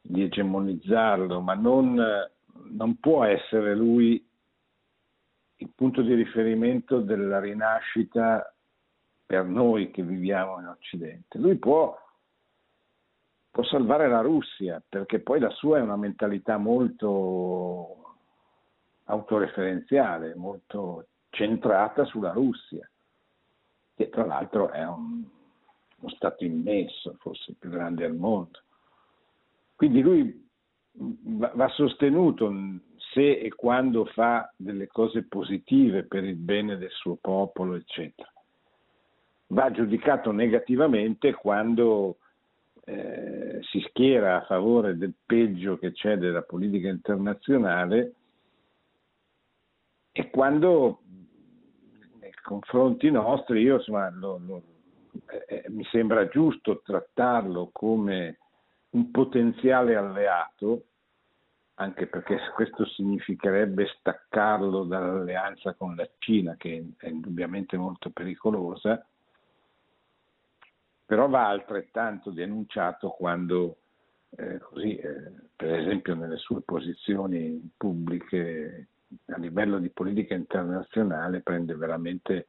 di 0.00 0.22
egemonizzarlo, 0.22 1.40
ma 1.40 1.54
non, 1.54 2.02
non 2.70 2.96
può 2.96 3.24
essere 3.24 3.74
lui 3.74 4.24
il 5.60 5.70
punto 5.74 6.00
di 6.02 6.14
riferimento 6.14 7.00
della 7.00 7.38
rinascita 7.38 8.54
per 9.26 9.44
noi 9.44 9.90
che 9.90 10.02
viviamo 10.02 10.58
in 10.58 10.66
Occidente. 10.66 11.38
Lui 11.38 11.56
può, 11.56 11.96
può, 13.50 13.62
salvare 13.64 14.08
la 14.08 14.22
Russia, 14.22 14.82
perché 14.86 15.20
poi 15.20 15.38
la 15.38 15.50
sua 15.50 15.78
è 15.78 15.82
una 15.82 15.96
mentalità 15.96 16.56
molto 16.56 18.16
autoreferenziale, 19.04 20.34
molto 20.34 21.06
centrata 21.28 22.04
sulla 22.06 22.32
Russia, 22.32 22.88
che 23.94 24.08
tra 24.08 24.24
l'altro 24.24 24.70
è 24.70 24.84
un, 24.86 25.24
uno 25.98 26.10
Stato 26.14 26.44
immenso, 26.44 27.16
forse 27.20 27.50
il 27.50 27.56
più 27.58 27.68
grande 27.68 28.06
al 28.06 28.14
mondo. 28.14 28.60
Quindi 29.76 30.00
lui 30.00 30.48
va, 30.92 31.52
va 31.54 31.68
sostenuto 31.68 32.48
se 33.12 33.38
e 33.38 33.50
quando 33.54 34.04
fa 34.06 34.52
delle 34.56 34.86
cose 34.86 35.24
positive 35.24 36.04
per 36.04 36.24
il 36.24 36.36
bene 36.36 36.76
del 36.76 36.90
suo 36.90 37.16
popolo, 37.20 37.74
eccetera. 37.74 38.30
Va 39.48 39.70
giudicato 39.70 40.30
negativamente 40.30 41.32
quando 41.34 42.18
eh, 42.84 43.58
si 43.62 43.80
schiera 43.88 44.36
a 44.36 44.44
favore 44.44 44.96
del 44.96 45.14
peggio 45.26 45.76
che 45.78 45.92
c'è 45.92 46.16
della 46.16 46.42
politica 46.42 46.88
internazionale 46.88 48.14
e 50.12 50.30
quando 50.30 51.00
confronti 52.50 53.10
nostri, 53.10 53.62
io 53.62 53.76
insomma, 53.76 54.10
lo, 54.10 54.40
lo, 54.44 54.62
eh, 55.46 55.64
mi 55.68 55.84
sembra 55.84 56.26
giusto 56.26 56.82
trattarlo 56.84 57.70
come 57.72 58.38
un 58.90 59.10
potenziale 59.12 59.94
alleato, 59.94 60.86
anche 61.80 62.06
perché 62.06 62.38
questo 62.54 62.84
significherebbe 62.84 63.86
staccarlo 63.98 64.84
dall'alleanza 64.84 65.72
con 65.72 65.96
la 65.96 66.06
Cina, 66.18 66.54
che 66.56 66.92
è 66.98 67.08
indubbiamente 67.08 67.78
molto 67.78 68.10
pericolosa, 68.10 69.04
però 71.06 71.26
va 71.28 71.48
altrettanto 71.48 72.30
denunciato 72.30 73.08
quando, 73.08 73.78
eh, 74.36 74.58
così, 74.58 74.94
eh, 74.96 75.32
per 75.56 75.74
esempio 75.74 76.14
nelle 76.14 76.36
sue 76.36 76.60
posizioni 76.60 77.70
pubbliche 77.76 78.88
a 79.28 79.38
livello 79.38 79.78
di 79.78 79.88
politica 79.88 80.34
internazionale 80.34 81.40
prende 81.40 81.74
veramente 81.74 82.46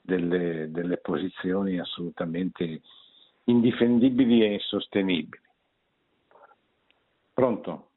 delle, 0.00 0.70
delle 0.70 0.96
posizioni 0.96 1.78
assolutamente 1.78 2.80
indifendibili 3.44 4.42
e 4.42 4.54
insostenibili. 4.54 5.42
Pronto? 7.34 7.88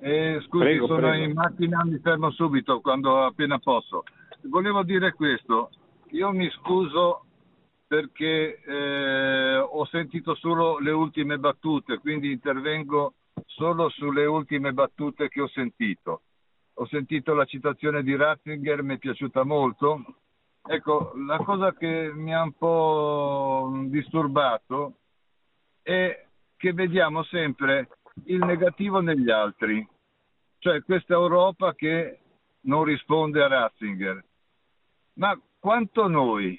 Eh, 0.00 0.40
scusi, 0.46 0.64
prego, 0.64 0.86
sono 0.86 1.08
prego. 1.08 1.24
in 1.24 1.32
macchina, 1.32 1.84
mi 1.84 1.98
fermo 1.98 2.30
subito 2.30 2.80
quando 2.80 3.24
appena 3.24 3.58
posso. 3.58 4.04
Volevo 4.42 4.82
dire 4.82 5.12
questo, 5.12 5.70
io 6.10 6.30
mi 6.32 6.48
scuso 6.50 7.24
perché 7.86 8.60
eh, 8.60 9.56
ho 9.58 9.84
sentito 9.86 10.34
solo 10.34 10.78
le 10.78 10.90
ultime 10.90 11.38
battute, 11.38 11.98
quindi 11.98 12.30
intervengo 12.30 13.14
solo 13.46 13.88
sulle 13.88 14.26
ultime 14.26 14.72
battute 14.72 15.28
che 15.28 15.40
ho 15.40 15.48
sentito 15.48 16.22
ho 16.80 16.86
sentito 16.86 17.34
la 17.34 17.44
citazione 17.44 18.02
di 18.02 18.14
Ratzinger, 18.14 18.82
mi 18.82 18.94
è 18.94 18.98
piaciuta 18.98 19.42
molto. 19.42 20.04
Ecco, 20.64 21.12
la 21.26 21.38
cosa 21.38 21.72
che 21.74 22.12
mi 22.14 22.32
ha 22.32 22.42
un 22.42 22.52
po' 22.52 23.70
disturbato 23.86 24.98
è 25.82 26.24
che 26.56 26.72
vediamo 26.72 27.24
sempre 27.24 27.88
il 28.26 28.44
negativo 28.44 29.00
negli 29.00 29.30
altri, 29.30 29.86
cioè 30.58 30.82
questa 30.82 31.14
Europa 31.14 31.74
che 31.74 32.18
non 32.62 32.84
risponde 32.84 33.42
a 33.42 33.48
Ratzinger. 33.48 34.24
Ma 35.14 35.38
quanto 35.58 36.06
noi 36.08 36.58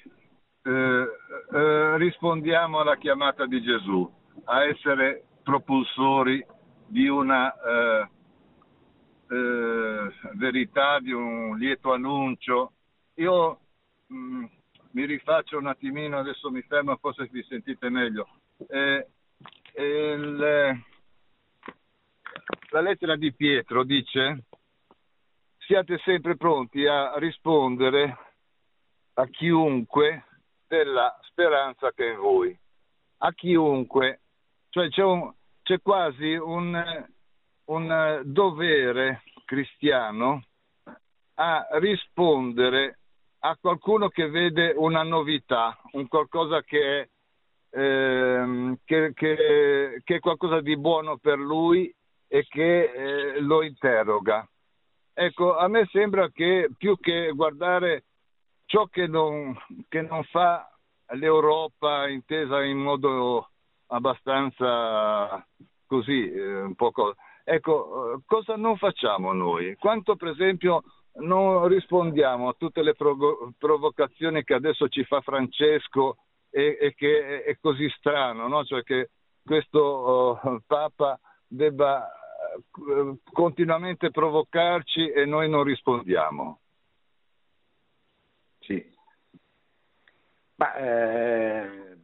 eh, 0.62 1.06
eh, 1.52 1.96
rispondiamo 1.96 2.80
alla 2.80 2.96
chiamata 2.96 3.46
di 3.46 3.62
Gesù 3.62 4.10
a 4.44 4.64
essere 4.64 5.24
propulsori 5.42 6.44
di 6.86 7.08
una 7.08 7.52
eh, 7.52 8.08
eh, 9.30 10.12
verità, 10.34 10.98
di 11.00 11.12
un 11.12 11.56
lieto 11.56 11.92
annuncio. 11.92 12.72
Io 13.14 13.60
mh, 14.06 14.16
mm, 14.16 14.44
mi 14.92 15.04
rifaccio 15.06 15.58
un 15.58 15.68
attimino, 15.68 16.18
adesso 16.18 16.50
mi 16.50 16.62
fermo, 16.62 16.96
forse 16.96 17.28
vi 17.30 17.42
sentite 17.44 17.88
meglio. 17.88 18.28
Eh, 18.68 19.06
il, 19.76 20.82
la 22.70 22.80
lettera 22.80 23.16
di 23.16 23.32
Pietro 23.32 23.84
dice 23.84 24.44
siate 25.70 25.98
sempre 26.04 26.36
pronti 26.36 26.84
a 26.86 27.16
rispondere 27.18 28.16
a 29.14 29.26
chiunque 29.26 30.24
della 30.66 31.16
speranza 31.22 31.92
che 31.92 32.08
è 32.08 32.12
in 32.12 32.18
voi. 32.18 32.58
A 33.18 33.32
chiunque, 33.32 34.20
cioè 34.70 34.88
c'è, 34.88 35.02
un, 35.02 35.32
c'è 35.62 35.80
quasi 35.80 36.34
un, 36.34 37.06
un 37.66 38.20
dovere 38.24 39.22
cristiano 39.44 40.42
a 41.34 41.68
rispondere 41.72 42.98
a 43.40 43.56
qualcuno 43.60 44.08
che 44.08 44.28
vede 44.28 44.74
una 44.76 45.02
novità, 45.02 45.78
un 45.92 46.08
qualcosa 46.08 46.62
che 46.62 47.00
è, 47.00 47.78
ehm, 47.78 48.78
che, 48.84 49.12
che, 49.14 50.00
che 50.02 50.14
è 50.16 50.18
qualcosa 50.18 50.60
di 50.60 50.76
buono 50.76 51.16
per 51.18 51.38
lui 51.38 51.94
e 52.32 52.46
che 52.48 52.84
eh, 52.84 53.40
lo 53.40 53.62
interroga. 53.62 54.48
Ecco, 55.12 55.56
a 55.56 55.66
me 55.66 55.88
sembra 55.90 56.30
che 56.30 56.70
più 56.78 56.96
che 57.00 57.32
guardare 57.34 58.04
ciò 58.66 58.86
che 58.86 59.08
non, 59.08 59.58
che 59.88 60.02
non 60.02 60.22
fa 60.24 60.70
l'Europa 61.14 62.06
intesa 62.08 62.62
in 62.62 62.78
modo 62.78 63.50
abbastanza 63.88 65.44
così, 65.86 66.30
eh, 66.30 66.60
un 66.62 66.76
po' 66.76 66.92
Ecco, 67.42 68.22
cosa 68.26 68.54
non 68.54 68.76
facciamo 68.76 69.32
noi? 69.32 69.74
Quanto 69.74 70.14
per 70.14 70.28
esempio 70.28 70.84
non 71.14 71.66
rispondiamo 71.66 72.48
a 72.48 72.54
tutte 72.56 72.80
le 72.82 72.94
provo- 72.94 73.52
provocazioni 73.58 74.44
che 74.44 74.54
adesso 74.54 74.88
ci 74.88 75.02
fa 75.02 75.20
Francesco 75.20 76.18
e, 76.48 76.78
e 76.80 76.94
che 76.94 77.42
è, 77.42 77.56
così 77.60 77.90
strano, 77.96 78.46
no? 78.46 78.64
cioè 78.64 78.84
che 78.84 79.10
questo 79.44 80.38
uh, 80.44 80.60
Papa 80.64 81.18
debba 81.48 82.08
continuamente 83.32 84.10
provocarci 84.10 85.10
e 85.10 85.24
noi 85.24 85.48
non 85.48 85.62
rispondiamo. 85.62 86.60
Sì. 88.60 88.98
Ma, 90.56 90.74
eh, 90.74 91.96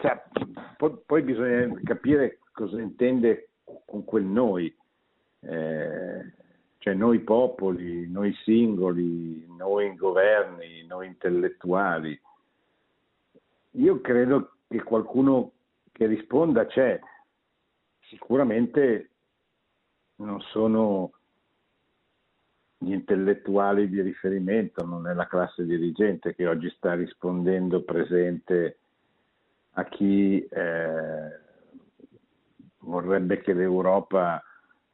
cioè, 0.00 0.22
poi, 0.76 0.98
poi 1.04 1.22
bisogna 1.22 1.80
capire 1.84 2.38
cosa 2.52 2.80
intende 2.80 3.50
con 3.84 4.04
quel 4.04 4.24
noi. 4.24 4.74
Eh, 5.40 6.32
cioè 6.78 6.94
noi 6.94 7.20
popoli, 7.20 8.10
noi 8.10 8.34
singoli, 8.42 9.46
noi 9.56 9.94
governi, 9.94 10.84
noi 10.86 11.06
intellettuali. 11.06 12.20
Io 13.72 14.00
credo 14.02 14.56
che 14.68 14.82
qualcuno 14.82 15.52
che 15.92 16.06
risponda 16.06 16.66
c'è. 16.66 17.00
Sicuramente 18.14 19.10
non 20.16 20.40
sono 20.40 21.12
gli 22.78 22.92
intellettuali 22.92 23.88
di 23.88 24.00
riferimento, 24.02 24.84
non 24.84 25.08
è 25.08 25.14
la 25.14 25.26
classe 25.26 25.64
dirigente 25.64 26.34
che 26.34 26.46
oggi 26.46 26.70
sta 26.76 26.94
rispondendo 26.94 27.82
presente 27.82 28.78
a 29.72 29.84
chi 29.84 30.46
eh, 30.46 31.38
vorrebbe 32.78 33.40
che 33.40 33.52
l'Europa 33.52 34.40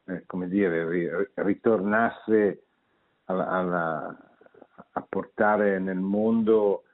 eh, 0.05 0.25
come 0.25 0.49
dire, 0.49 1.31
ritornasse 1.35 2.63
alla, 3.25 3.49
alla, 3.49 4.31
a 4.93 5.07
portare 5.07 5.79
nel 5.79 5.99
mondo 5.99 6.85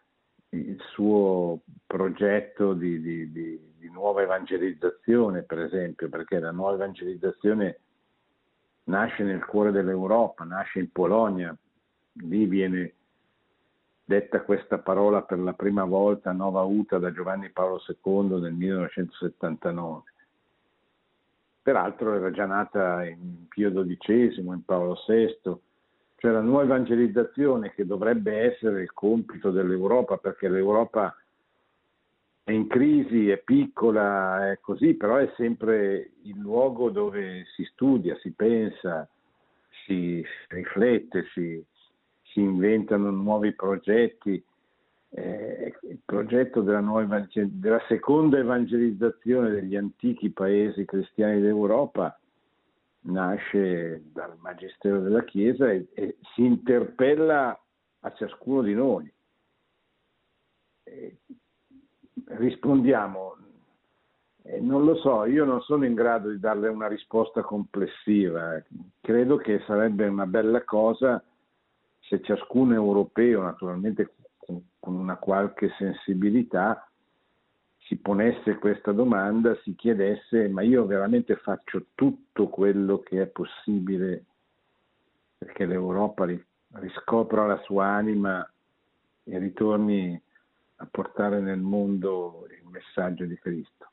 il 0.50 0.80
suo 0.92 1.60
progetto 1.86 2.72
di, 2.72 3.00
di, 3.00 3.30
di, 3.30 3.65
di, 3.86 3.92
nuova 3.92 4.22
evangelizzazione, 4.22 5.42
per 5.42 5.60
esempio, 5.60 6.08
perché 6.08 6.38
la 6.38 6.50
nuova 6.50 6.74
evangelizzazione 6.74 7.78
nasce 8.84 9.22
nel 9.22 9.44
cuore 9.44 9.70
dell'Europa, 9.72 10.44
nasce 10.44 10.78
in 10.80 10.90
Polonia, 10.90 11.56
lì 12.22 12.46
viene 12.46 12.94
detta 14.04 14.42
questa 14.42 14.78
parola 14.78 15.22
per 15.22 15.38
la 15.38 15.52
prima 15.54 15.84
volta, 15.84 16.32
Nova 16.32 16.62
Uta, 16.62 16.98
da 16.98 17.12
Giovanni 17.12 17.50
Paolo 17.50 17.80
II 17.86 18.40
nel 18.40 18.52
1979 18.52 20.14
peraltro 21.66 22.14
era 22.14 22.30
già 22.30 22.46
nata 22.46 23.04
in 23.04 23.48
Pio 23.48 23.72
XII, 23.72 24.38
in 24.38 24.64
Paolo 24.64 24.96
VI, 25.04 25.58
cioè 26.14 26.30
la 26.30 26.40
nuova 26.40 26.62
evangelizzazione 26.62 27.72
che 27.72 27.84
dovrebbe 27.84 28.52
essere 28.52 28.82
il 28.82 28.92
compito 28.92 29.50
dell'Europa, 29.50 30.16
perché 30.16 30.48
l'Europa 30.48 31.12
è 32.46 32.52
in 32.52 32.68
crisi, 32.68 33.28
è 33.28 33.38
piccola, 33.38 34.52
è 34.52 34.60
così, 34.60 34.94
però 34.94 35.16
è 35.16 35.32
sempre 35.36 36.12
il 36.22 36.38
luogo 36.38 36.90
dove 36.90 37.44
si 37.56 37.64
studia, 37.64 38.16
si 38.20 38.30
pensa, 38.30 39.08
si 39.84 40.24
riflette, 40.46 41.26
si, 41.32 41.60
si 42.22 42.38
inventano 42.38 43.10
nuovi 43.10 43.52
progetti 43.52 44.40
eh, 45.08 45.74
il 45.88 45.98
progetto 46.04 46.60
della, 46.60 46.78
nuova, 46.78 47.26
della 47.32 47.82
seconda 47.88 48.38
evangelizzazione 48.38 49.50
degli 49.50 49.74
antichi 49.74 50.30
paesi 50.30 50.84
cristiani 50.84 51.40
d'Europa 51.40 52.16
nasce 53.06 54.04
dal 54.12 54.36
Magistero 54.38 55.00
della 55.00 55.24
Chiesa 55.24 55.68
e, 55.72 55.88
e 55.94 56.18
si 56.32 56.44
interpella 56.44 57.60
a 58.00 58.12
ciascuno 58.12 58.62
di 58.62 58.74
noi. 58.74 59.12
Rispondiamo, 62.26 63.36
eh, 64.42 64.60
non 64.60 64.84
lo 64.84 64.96
so, 64.96 65.24
io 65.24 65.44
non 65.44 65.60
sono 65.62 65.84
in 65.84 65.94
grado 65.94 66.30
di 66.30 66.38
darle 66.38 66.68
una 66.68 66.88
risposta 66.88 67.42
complessiva, 67.42 68.62
credo 69.00 69.36
che 69.36 69.62
sarebbe 69.66 70.06
una 70.06 70.26
bella 70.26 70.62
cosa 70.64 71.22
se 72.00 72.22
ciascun 72.22 72.72
europeo, 72.72 73.42
naturalmente 73.42 74.14
con 74.78 74.94
una 74.94 75.16
qualche 75.16 75.70
sensibilità 75.76 76.88
si 77.86 77.96
ponesse 77.96 78.56
questa 78.58 78.92
domanda, 78.92 79.56
si 79.62 79.74
chiedesse 79.74 80.48
ma 80.48 80.62
io 80.62 80.86
veramente 80.86 81.36
faccio 81.36 81.86
tutto 81.94 82.48
quello 82.48 83.00
che 83.00 83.22
è 83.22 83.26
possibile 83.26 84.24
perché 85.38 85.66
l'Europa 85.66 86.26
riscopra 86.74 87.46
la 87.46 87.60
sua 87.62 87.86
anima 87.86 88.48
e 89.24 89.38
ritorni 89.38 90.20
a 90.76 90.86
portare 90.90 91.40
nel 91.40 91.60
mondo 91.60 92.46
il 92.50 92.68
messaggio 92.68 93.24
di 93.24 93.38
Cristo. 93.38 93.90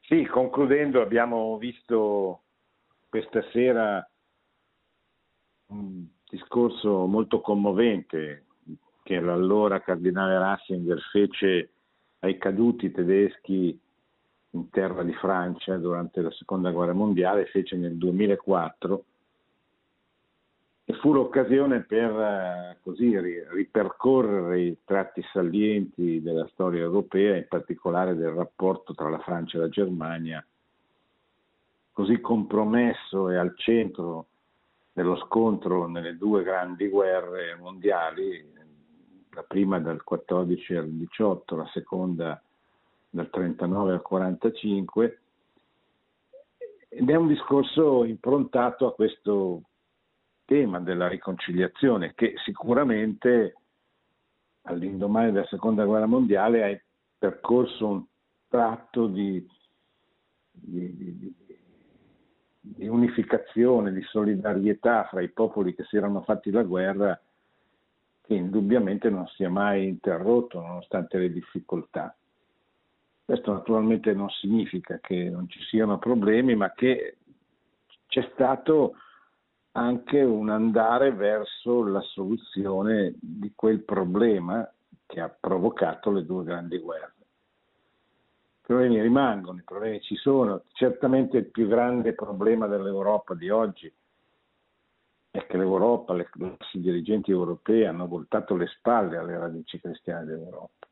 Sì, 0.00 0.24
concludendo 0.24 1.00
abbiamo 1.00 1.56
visto 1.58 2.42
questa 3.08 3.42
sera 3.50 4.08
un 5.68 6.06
discorso 6.28 7.06
molto 7.06 7.40
commovente 7.40 8.44
che 9.02 9.20
l'allora 9.20 9.80
cardinale 9.80 10.38
Ratzinger 10.38 11.00
fece 11.10 11.70
ai 12.20 12.38
caduti 12.38 12.90
tedeschi 12.90 13.78
in 14.50 14.70
terra 14.70 15.02
di 15.02 15.12
Francia 15.14 15.76
durante 15.76 16.20
la 16.20 16.30
seconda 16.32 16.70
guerra 16.70 16.92
mondiale, 16.92 17.46
fece 17.46 17.76
nel 17.76 17.96
2004 17.96 19.04
e 20.88 20.94
fu 20.94 21.12
l'occasione 21.12 21.80
per 21.80 22.10
eh, 22.12 22.78
così 22.80 23.18
ripercorrere 23.18 24.60
i 24.60 24.78
tratti 24.84 25.20
salienti 25.32 26.22
della 26.22 26.46
storia 26.52 26.80
europea, 26.80 27.36
in 27.36 27.46
particolare 27.48 28.14
del 28.14 28.30
rapporto 28.30 28.94
tra 28.94 29.10
la 29.10 29.18
Francia 29.18 29.56
e 29.56 29.60
la 29.62 29.68
Germania, 29.68 30.46
così 31.92 32.20
compromesso 32.20 33.30
e 33.30 33.36
al 33.36 33.56
centro 33.56 34.26
dello 34.92 35.16
scontro 35.16 35.88
nelle 35.88 36.16
due 36.16 36.44
grandi 36.44 36.86
guerre 36.88 37.56
mondiali, 37.56 38.54
la 39.30 39.42
prima 39.42 39.80
dal 39.80 40.04
14 40.04 40.74
al 40.76 40.88
18, 40.88 41.56
la 41.56 41.68
seconda 41.72 42.40
dal 43.10 43.28
39 43.28 43.92
al 43.92 44.02
45, 44.02 45.20
ed 46.90 47.10
è 47.10 47.14
un 47.16 47.26
discorso 47.26 48.04
improntato 48.04 48.86
a 48.86 48.94
questo 48.94 49.62
tema 50.46 50.80
della 50.80 51.08
riconciliazione 51.08 52.14
che 52.14 52.34
sicuramente 52.44 53.56
all'indomani 54.62 55.32
della 55.32 55.46
seconda 55.46 55.84
guerra 55.84 56.06
mondiale 56.06 56.64
ha 56.64 56.80
percorso 57.18 57.86
un 57.86 58.04
tratto 58.48 59.06
di, 59.08 59.46
di, 60.50 60.96
di, 60.96 61.36
di 62.60 62.88
unificazione, 62.88 63.92
di 63.92 64.02
solidarietà 64.02 65.04
fra 65.04 65.20
i 65.20 65.28
popoli 65.28 65.74
che 65.74 65.84
si 65.84 65.96
erano 65.96 66.22
fatti 66.22 66.50
la 66.50 66.62
guerra 66.62 67.20
che 68.22 68.34
indubbiamente 68.34 69.10
non 69.10 69.26
si 69.28 69.44
è 69.44 69.48
mai 69.48 69.86
interrotto 69.86 70.60
nonostante 70.60 71.18
le 71.18 71.32
difficoltà. 71.32 72.16
Questo 73.24 73.52
naturalmente 73.52 74.12
non 74.14 74.28
significa 74.30 74.98
che 75.00 75.28
non 75.28 75.48
ci 75.48 75.60
siano 75.64 75.98
problemi, 75.98 76.54
ma 76.54 76.72
che 76.72 77.16
c'è 78.06 78.28
stato 78.32 78.94
anche 79.76 80.22
un 80.22 80.48
andare 80.48 81.12
verso 81.12 81.84
la 81.84 82.00
soluzione 82.00 83.14
di 83.20 83.52
quel 83.54 83.84
problema 83.84 84.66
che 85.04 85.20
ha 85.20 85.28
provocato 85.28 86.10
le 86.10 86.24
due 86.24 86.44
grandi 86.44 86.78
guerre. 86.78 87.12
I 87.18 88.66
problemi 88.66 89.02
rimangono, 89.02 89.58
i 89.58 89.64
problemi 89.64 90.00
ci 90.00 90.16
sono. 90.16 90.62
Certamente 90.72 91.36
il 91.36 91.50
più 91.50 91.68
grande 91.68 92.14
problema 92.14 92.66
dell'Europa 92.66 93.34
di 93.34 93.50
oggi 93.50 93.92
è 95.30 95.46
che 95.46 95.56
l'Europa, 95.58 96.14
le 96.14 96.30
classi 96.30 96.80
dirigenti 96.80 97.30
europee 97.30 97.86
hanno 97.86 98.08
voltato 98.08 98.56
le 98.56 98.68
spalle 98.68 99.18
alle 99.18 99.38
radici 99.38 99.78
cristiane 99.78 100.24
dell'Europa 100.24 100.86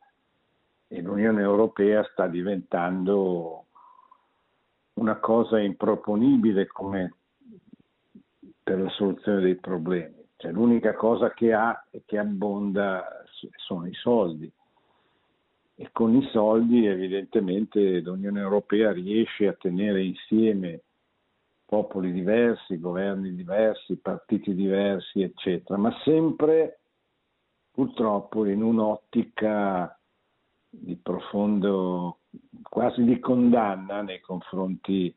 e 0.89 1.01
l'Unione 1.01 1.41
Europea 1.41 2.07
sta 2.13 2.27
diventando 2.27 3.65
una 4.95 5.17
cosa 5.17 5.59
improponibile 5.59 6.67
come 6.67 7.15
per 8.65 8.81
la 8.81 8.91
soluzione 8.91 9.43
dei 9.43 9.57
problemi. 9.57 10.25
Cioè, 10.37 10.51
l'unica 10.51 10.95
cosa 10.95 11.33
che 11.33 11.53
ha 11.53 11.87
e 11.91 12.03
che 12.05 12.19
abbonda 12.19 13.23
sono 13.57 13.87
i 13.87 13.95
soldi. 13.95 14.51
E 15.77 15.89
con 15.93 16.15
i 16.15 16.27
soldi 16.31 16.87
evidentemente 16.87 18.01
l'Unione 18.01 18.41
Europea 18.41 18.93
riesce 18.93 19.47
a 19.47 19.53
tenere 19.53 20.03
insieme 20.03 20.83
popoli 21.65 22.13
diversi, 22.13 22.79
governi 22.79 23.35
diversi, 23.35 23.97
partiti 23.97 24.55
diversi, 24.55 25.23
eccetera, 25.23 25.79
ma 25.79 25.93
sempre 26.05 26.81
purtroppo 27.71 28.45
in 28.47 28.63
un'ottica 28.63 29.99
di 30.69 30.97
profondo, 30.97 32.21
quasi 32.63 33.03
di 33.03 33.19
condanna 33.19 34.03
nei 34.03 34.21
confronti 34.21 35.15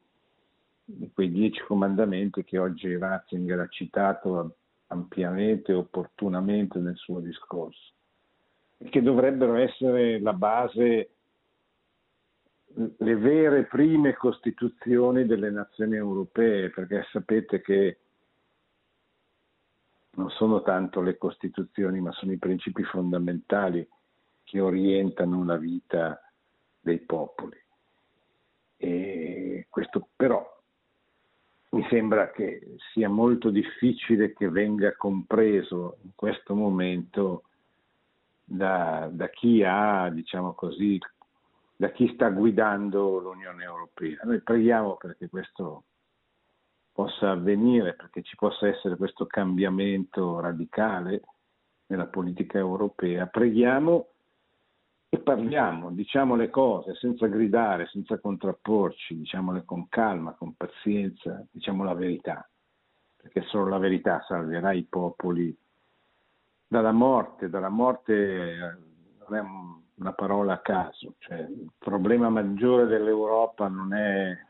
quei 1.13 1.31
dieci 1.31 1.61
comandamenti 1.63 2.43
che 2.43 2.57
oggi 2.57 2.97
Ratzinger 2.97 3.59
ha 3.59 3.67
citato 3.67 4.55
ampiamente 4.88 5.71
e 5.71 5.75
opportunamente 5.75 6.79
nel 6.79 6.95
suo 6.95 7.19
discorso, 7.19 7.93
che 8.77 9.01
dovrebbero 9.01 9.55
essere 9.55 10.19
la 10.19 10.33
base, 10.33 11.09
le 12.73 13.15
vere 13.15 13.65
prime 13.65 14.13
costituzioni 14.13 15.25
delle 15.25 15.49
nazioni 15.49 15.95
europee, 15.95 16.69
perché 16.69 17.05
sapete 17.11 17.61
che 17.61 17.97
non 20.11 20.29
sono 20.31 20.61
tanto 20.61 21.01
le 21.01 21.17
costituzioni, 21.17 21.99
ma 21.99 22.11
sono 22.13 22.31
i 22.31 22.38
principi 22.38 22.83
fondamentali 22.83 23.88
che 24.43 24.59
orientano 24.61 25.43
la 25.43 25.57
vita 25.57 26.21
dei 26.79 26.99
popoli. 26.99 27.57
E 28.77 29.67
questo 29.69 30.07
però 30.15 30.56
mi 31.70 31.86
sembra 31.89 32.32
che 32.32 32.76
sia 32.93 33.09
molto 33.09 33.49
difficile 33.49 34.34
che 34.34 34.49
venga 34.49 34.95
compreso 34.95 35.97
in 36.03 36.11
questo 36.15 36.55
momento 36.55 37.43
da, 38.43 39.09
da 39.11 39.30
chi 39.30 39.63
ha, 39.63 40.09
diciamo 40.09 40.53
così, 40.53 40.97
da 41.76 41.91
chi 41.91 42.11
sta 42.13 42.30
guidando 42.30 43.20
l'Unione 43.20 43.63
Europea. 43.63 44.20
Noi 44.24 44.41
preghiamo 44.41 44.95
perché 44.95 45.28
questo 45.30 45.84
possa 46.93 47.32
avvenire, 47.32 47.93
perché 47.93 48.24
ci 48.24 48.36
possa 48.36 48.68
essere 48.68 48.95
questo 48.95 49.28
cambiamento 49.28 50.39
radicale 50.39 51.22
nella 51.88 52.07
politica 52.07 52.57
europea. 52.57 53.28
Preghiamo 53.28 54.07
parliamo, 55.20 55.91
diciamo 55.91 56.36
le 56.36 56.49
cose 56.49 56.95
senza 56.95 57.28
gridare, 57.28 57.88
senza 57.88 58.20
contrapporci, 58.20 59.18
diciamole 59.18 59.63
con 59.65 59.88
calma, 59.89 60.34
con 60.34 60.55
pazienza, 60.55 61.45
diciamo 61.51 61.84
la 61.84 61.93
verità, 61.93 62.47
perché 63.15 63.41
solo 63.43 63.70
la 63.70 63.78
verità 63.78 64.24
salverà 64.28 64.72
i 64.74 64.84
popoli 64.84 65.55
dalla 66.68 66.91
morte, 66.91 67.49
dalla 67.49 67.70
morte 67.70 68.80
non 69.28 69.36
è 69.36 69.43
una 69.95 70.13
parola 70.13 70.53
a 70.53 70.59
caso, 70.59 71.15
cioè, 71.20 71.39
il 71.39 71.72
problema 71.78 72.30
maggiore 72.30 72.86
dell'Europa 72.86 73.68
non 73.68 73.93
è 73.93 74.45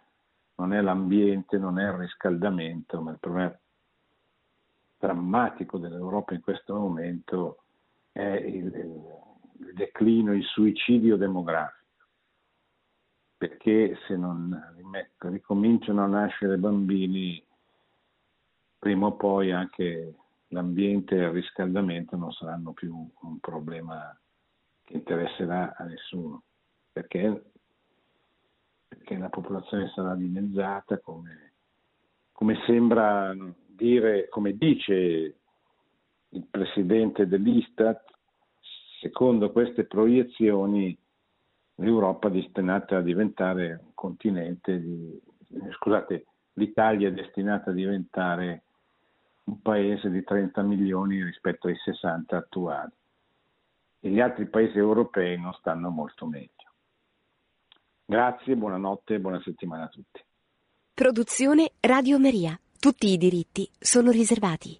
non 0.58 0.74
è 0.74 0.82
l'ambiente, 0.82 1.60
non 1.60 1.80
è 1.80 1.84
il 1.84 1.98
riscaldamento, 1.98 3.00
ma 3.00 3.12
il 3.12 3.20
problema 3.20 3.56
drammatico 4.98 5.78
dell'Europa 5.78 6.34
in 6.34 6.42
questo 6.42 6.74
momento 6.74 7.60
è 8.12 8.22
il, 8.22 8.66
il 8.66 9.27
declino, 9.74 10.34
il 10.34 10.44
suicidio 10.44 11.18
demografico. 11.18 11.76
Perché 13.38 13.98
se 14.08 14.16
non 14.16 14.60
ricominciano 15.20 16.04
a 16.04 16.08
nascere 16.08 16.58
bambini, 16.58 17.44
prima 18.80 19.08
o 19.08 19.16
poi 19.16 19.52
anche 19.52 20.16
l'ambiente 20.48 21.16
e 21.16 21.24
il 21.24 21.30
riscaldamento 21.30 22.16
non 22.16 22.32
saranno 22.32 22.74
più 22.74 22.96
un 23.22 23.40
problema 23.40 24.18
che 24.84 24.94
interesserà 24.94 25.76
a 25.76 25.84
nessuno, 25.84 26.44
perché 26.92 27.44
perché 28.88 29.18
la 29.18 29.30
popolazione 29.30 29.92
sarà 29.94 30.16
dimezzata 30.16 31.00
come, 31.00 31.54
come 32.32 32.58
sembra 32.66 33.36
dire, 33.66 34.28
come 34.30 34.58
dice 34.58 35.36
il 36.30 36.46
presidente 36.50 37.28
dell'Istat, 37.28 38.04
secondo 39.00 39.52
queste 39.52 39.86
proiezioni 39.86 40.98
l'Europa 41.76 42.28
è 42.28 42.32
destinata 42.32 42.98
a 42.98 43.02
diventare 43.02 43.80
un 43.84 43.92
continente 43.94 44.80
di, 44.80 45.22
scusate, 45.72 46.26
l'Italia 46.54 47.10
è 47.10 47.12
destinata 47.12 47.70
a 47.70 47.74
diventare 47.74 48.64
un 49.46 49.62
paese 49.62 50.10
di 50.10 50.24
30 50.24 50.62
milioni 50.64 51.24
rispetto 51.24 51.68
ai 51.68 51.76
60 51.78 52.36
attuali 52.36 52.92
e 54.00 54.10
gli 54.10 54.20
altri 54.20 54.48
paesi 54.48 54.78
europei 54.78 55.40
non 55.40 55.54
stanno 55.54 55.90
molto 55.90 56.26
meglio. 56.26 56.52
Grazie, 58.06 58.56
buonanotte 58.56 59.16
e 59.16 59.20
buona 59.20 59.42
settimana 59.42 59.84
a 59.84 59.90
tutti. 59.90 60.24
Produzione 60.94 61.72
Radio 61.82 62.20
Maria. 62.20 62.58
Tutti 62.80 63.08
i 63.08 63.18
diritti 63.18 63.70
sono 63.80 64.12
riservati. 64.12 64.80